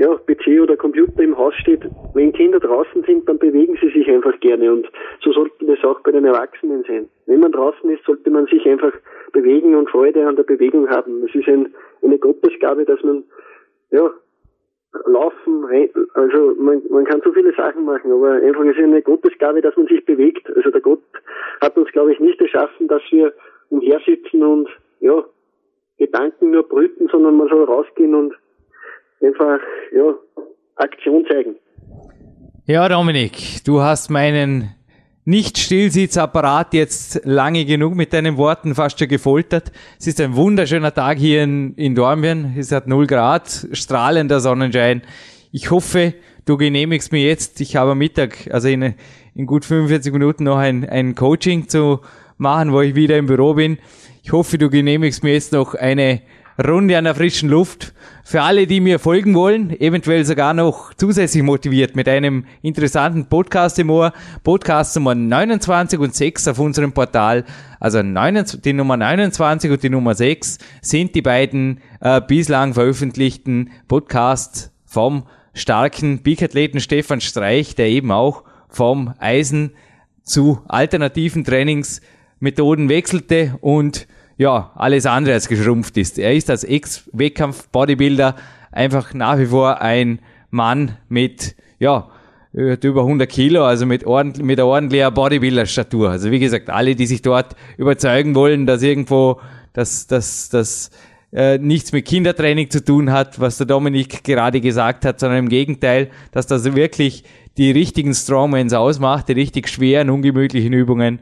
ja, 0.00 0.16
PC 0.16 0.62
oder 0.62 0.78
Computer 0.78 1.22
im 1.22 1.36
Haus 1.36 1.54
steht, 1.56 1.82
wenn 2.14 2.32
Kinder 2.32 2.58
draußen 2.58 3.04
sind, 3.04 3.28
dann 3.28 3.38
bewegen 3.38 3.76
sie 3.82 3.90
sich 3.90 4.08
einfach 4.08 4.32
gerne 4.40 4.72
und 4.72 4.90
so 5.22 5.30
sollte 5.30 5.66
das 5.66 5.84
auch 5.84 6.00
bei 6.00 6.10
den 6.10 6.24
Erwachsenen 6.24 6.82
sein. 6.88 7.06
Wenn 7.26 7.40
man 7.40 7.52
draußen 7.52 7.90
ist, 7.90 8.02
sollte 8.06 8.30
man 8.30 8.46
sich 8.46 8.64
einfach 8.66 8.94
bewegen 9.32 9.74
und 9.74 9.90
Freude 9.90 10.26
an 10.26 10.36
der 10.36 10.44
Bewegung 10.44 10.88
haben. 10.88 11.22
Es 11.24 11.34
ist 11.34 11.46
ein, 11.48 11.74
eine 12.02 12.16
Gottesgabe, 12.16 12.86
dass 12.86 13.02
man 13.02 13.24
ja, 13.90 14.10
laufen, 15.04 15.66
also 16.14 16.54
man, 16.56 16.80
man 16.88 17.04
kann 17.04 17.20
so 17.22 17.30
viele 17.34 17.52
Sachen 17.54 17.84
machen, 17.84 18.10
aber 18.10 18.30
einfach 18.30 18.64
ist 18.64 18.78
eine 18.78 19.02
Gottesgabe, 19.02 19.60
dass 19.60 19.76
man 19.76 19.86
sich 19.86 20.02
bewegt. 20.06 20.48
Also 20.56 20.70
der 20.70 20.80
Gott 20.80 21.02
hat 21.60 21.76
uns, 21.76 21.92
glaube 21.92 22.14
ich, 22.14 22.20
nicht 22.20 22.40
erschaffen, 22.40 22.88
dass 22.88 23.02
wir 23.10 23.34
umhersitzen 23.68 24.42
und 24.42 24.70
ja, 25.00 25.22
Gedanken 25.98 26.52
nur 26.52 26.66
brüten, 26.66 27.08
sondern 27.08 27.36
man 27.36 27.48
soll 27.48 27.64
rausgehen 27.64 28.14
und 28.14 28.34
einfach 29.40 29.60
ja, 29.94 30.14
Aktion 30.76 31.24
zeigen. 31.28 31.56
Ja, 32.66 32.88
Dominik, 32.88 33.64
du 33.64 33.80
hast 33.80 34.10
meinen 34.10 34.74
nicht-Stillsitzapparat 35.24 36.74
jetzt 36.74 37.20
lange 37.24 37.64
genug 37.64 37.94
mit 37.94 38.12
deinen 38.12 38.36
Worten 38.36 38.74
fast 38.74 38.98
schon 38.98 39.08
gefoltert. 39.08 39.70
Es 39.98 40.06
ist 40.06 40.20
ein 40.20 40.34
wunderschöner 40.34 40.94
Tag 40.94 41.18
hier 41.18 41.42
in, 41.42 41.74
in 41.74 41.94
Dornbirn. 41.94 42.54
Es 42.56 42.72
hat 42.72 42.86
0 42.86 43.06
Grad, 43.06 43.68
strahlender 43.72 44.40
Sonnenschein. 44.40 45.02
Ich 45.52 45.70
hoffe, 45.70 46.14
du 46.46 46.56
genehmigst 46.56 47.12
mir 47.12 47.26
jetzt, 47.26 47.60
ich 47.60 47.76
habe 47.76 47.92
am 47.92 47.98
Mittag, 47.98 48.48
also 48.52 48.68
in, 48.68 48.94
in 49.34 49.46
gut 49.46 49.64
45 49.64 50.12
Minuten 50.12 50.44
noch 50.44 50.58
ein, 50.58 50.88
ein 50.88 51.14
Coaching 51.14 51.68
zu 51.68 52.00
machen, 52.38 52.72
wo 52.72 52.80
ich 52.80 52.94
wieder 52.94 53.18
im 53.18 53.26
Büro 53.26 53.54
bin. 53.54 53.78
Ich 54.22 54.32
hoffe, 54.32 54.58
du 54.58 54.70
genehmigst 54.70 55.22
mir 55.22 55.32
jetzt 55.32 55.52
noch 55.52 55.74
eine 55.74 56.22
Runde 56.66 56.98
an 56.98 57.04
der 57.04 57.14
frischen 57.14 57.48
Luft. 57.48 57.94
Für 58.22 58.42
alle, 58.42 58.66
die 58.66 58.80
mir 58.80 58.98
folgen 58.98 59.34
wollen, 59.34 59.70
eventuell 59.80 60.24
sogar 60.24 60.52
noch 60.52 60.92
zusätzlich 60.94 61.42
motiviert 61.42 61.96
mit 61.96 62.06
einem 62.06 62.44
interessanten 62.60 63.26
Podcast 63.26 63.78
im 63.78 63.88
Ohr. 63.90 64.12
Podcast 64.44 64.94
Nummer 64.96 65.14
29 65.14 65.98
und 65.98 66.14
6 66.14 66.48
auf 66.48 66.58
unserem 66.58 66.92
Portal. 66.92 67.44
Also 67.78 68.02
die 68.02 68.72
Nummer 68.74 68.96
29 68.96 69.70
und 69.70 69.82
die 69.82 69.88
Nummer 69.88 70.14
6 70.14 70.58
sind 70.82 71.14
die 71.14 71.22
beiden 71.22 71.80
äh, 72.00 72.20
bislang 72.20 72.74
veröffentlichten 72.74 73.70
Podcasts 73.88 74.70
vom 74.84 75.24
starken 75.54 76.18
Bikathleten 76.18 76.80
Stefan 76.80 77.20
Streich, 77.20 77.74
der 77.74 77.88
eben 77.88 78.12
auch 78.12 78.44
vom 78.68 79.14
Eisen 79.18 79.72
zu 80.22 80.60
alternativen 80.68 81.44
Trainingsmethoden 81.44 82.88
wechselte 82.88 83.56
und 83.60 84.06
ja, 84.40 84.72
alles 84.74 85.04
andere 85.04 85.34
als 85.34 85.48
geschrumpft 85.48 85.98
ist. 85.98 86.18
Er 86.18 86.34
ist 86.34 86.48
als 86.48 86.64
Ex-Wettkampf-Bodybuilder 86.64 88.36
einfach 88.72 89.12
nach 89.12 89.38
wie 89.38 89.44
vor 89.44 89.82
ein 89.82 90.20
Mann 90.48 90.96
mit, 91.10 91.54
ja, 91.78 92.08
über 92.54 93.02
100 93.02 93.28
Kilo, 93.28 93.66
also 93.66 93.84
mit, 93.84 94.06
ordentlich, 94.06 94.42
mit 94.42 94.58
ordentlicher 94.58 95.10
Bodybuilder-Statur. 95.10 96.08
Also 96.08 96.30
wie 96.30 96.38
gesagt, 96.38 96.70
alle, 96.70 96.94
die 96.94 97.04
sich 97.04 97.20
dort 97.20 97.54
überzeugen 97.76 98.34
wollen, 98.34 98.64
dass 98.64 98.82
irgendwo, 98.82 99.42
dass, 99.74 100.06
dass, 100.06 100.48
dass 100.48 100.90
äh, 101.34 101.58
nichts 101.58 101.92
mit 101.92 102.06
Kindertraining 102.06 102.70
zu 102.70 102.82
tun 102.82 103.12
hat, 103.12 103.40
was 103.40 103.58
der 103.58 103.66
Dominik 103.66 104.24
gerade 104.24 104.62
gesagt 104.62 105.04
hat, 105.04 105.20
sondern 105.20 105.40
im 105.40 105.48
Gegenteil, 105.50 106.08
dass 106.32 106.46
das 106.46 106.64
wirklich 106.74 107.24
die 107.58 107.72
richtigen 107.72 108.14
Strongmans 108.14 108.72
ausmacht, 108.72 109.28
die 109.28 109.34
richtig 109.34 109.68
schweren, 109.68 110.08
ungemütlichen 110.08 110.72
Übungen, 110.72 111.18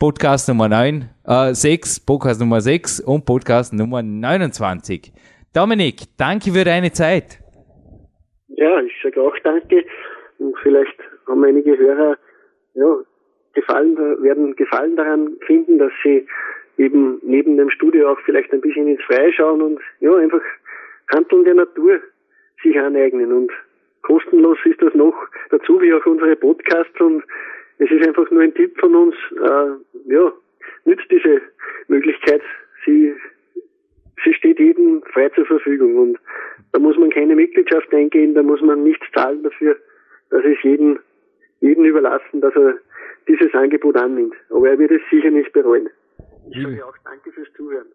Podcast 0.00 0.48
Nummer 0.48 0.68
9, 0.68 1.08
äh, 1.24 1.54
6, 1.54 2.04
Podcast 2.04 2.40
Nummer 2.40 2.60
6 2.60 3.00
und 3.00 3.24
Podcast 3.24 3.72
Nummer 3.72 4.02
29. 4.02 5.12
Dominik, 5.54 6.02
danke 6.18 6.50
für 6.50 6.64
deine 6.64 6.90
Zeit. 6.90 7.38
Ja, 8.48 8.80
ich 8.80 8.92
sage 9.02 9.22
auch 9.22 9.38
danke 9.44 9.84
und 10.38 10.58
vielleicht 10.64 10.98
haben 11.28 11.44
einige 11.44 11.78
Hörer 11.78 12.16
ja, 12.74 12.96
gefallen, 13.54 13.96
werden 13.96 14.56
Gefallen 14.56 14.96
daran 14.96 15.36
finden, 15.46 15.78
dass 15.78 15.92
sie 16.02 16.26
eben 16.76 17.20
neben 17.22 17.56
dem 17.56 17.70
Studio 17.70 18.10
auch 18.10 18.18
vielleicht 18.24 18.52
ein 18.52 18.60
bisschen 18.60 18.88
ins 18.88 19.02
Freie 19.04 19.32
schauen 19.32 19.62
und 19.62 19.80
ja, 20.00 20.12
einfach 20.16 20.42
Handeln 21.14 21.44
der 21.44 21.54
Natur 21.54 22.00
sich 22.64 22.76
aneignen 22.76 23.32
und 23.32 23.52
kostenlos 24.02 24.58
ist 24.64 24.82
das 24.82 24.92
noch 24.94 25.14
dazu, 25.50 25.80
wie 25.80 25.94
auch 25.94 26.04
unsere 26.04 26.34
Podcasts 26.34 27.00
und 27.00 27.22
es 27.84 27.90
ist 27.90 28.06
einfach 28.06 28.30
nur 28.30 28.42
ein 28.42 28.54
Tipp 28.54 28.78
von 28.78 28.94
uns, 28.94 29.14
äh, 29.32 30.12
ja, 30.12 30.32
nützt 30.84 31.10
diese 31.10 31.40
Möglichkeit. 31.88 32.42
Sie, 32.84 33.12
sie 34.24 34.34
steht 34.34 34.58
jedem 34.58 35.02
frei 35.12 35.28
zur 35.30 35.46
Verfügung 35.46 35.96
und 35.96 36.18
da 36.72 36.78
muss 36.78 36.96
man 36.96 37.10
keine 37.10 37.34
Mitgliedschaft 37.34 37.92
eingehen, 37.92 38.34
da 38.34 38.42
muss 38.42 38.60
man 38.62 38.82
nichts 38.82 39.06
zahlen 39.14 39.42
dafür. 39.42 39.76
Das 40.30 40.44
ist 40.44 40.62
jedem, 40.62 40.98
jedem 41.60 41.84
überlassen, 41.84 42.40
dass 42.40 42.54
er 42.56 42.74
dieses 43.28 43.52
Angebot 43.54 43.96
annimmt. 43.96 44.34
Aber 44.50 44.68
er 44.68 44.78
wird 44.78 44.90
es 44.90 45.00
sicher 45.10 45.30
nicht 45.30 45.52
bereuen. 45.52 45.88
Ich 46.50 46.62
sage 46.62 46.86
auch 46.86 46.96
danke 47.04 47.32
fürs 47.32 47.48
Zuhören. 47.56 47.86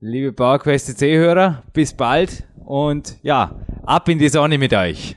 Liebe 0.00 0.32
PowerQuest 0.32 0.98
C-Hörer, 0.98 1.62
bis 1.74 1.94
bald 1.94 2.44
und 2.66 3.18
ja, 3.22 3.50
ab 3.84 4.08
in 4.08 4.18
die 4.18 4.28
Sonne 4.28 4.56
mit 4.56 4.72
euch. 4.72 5.16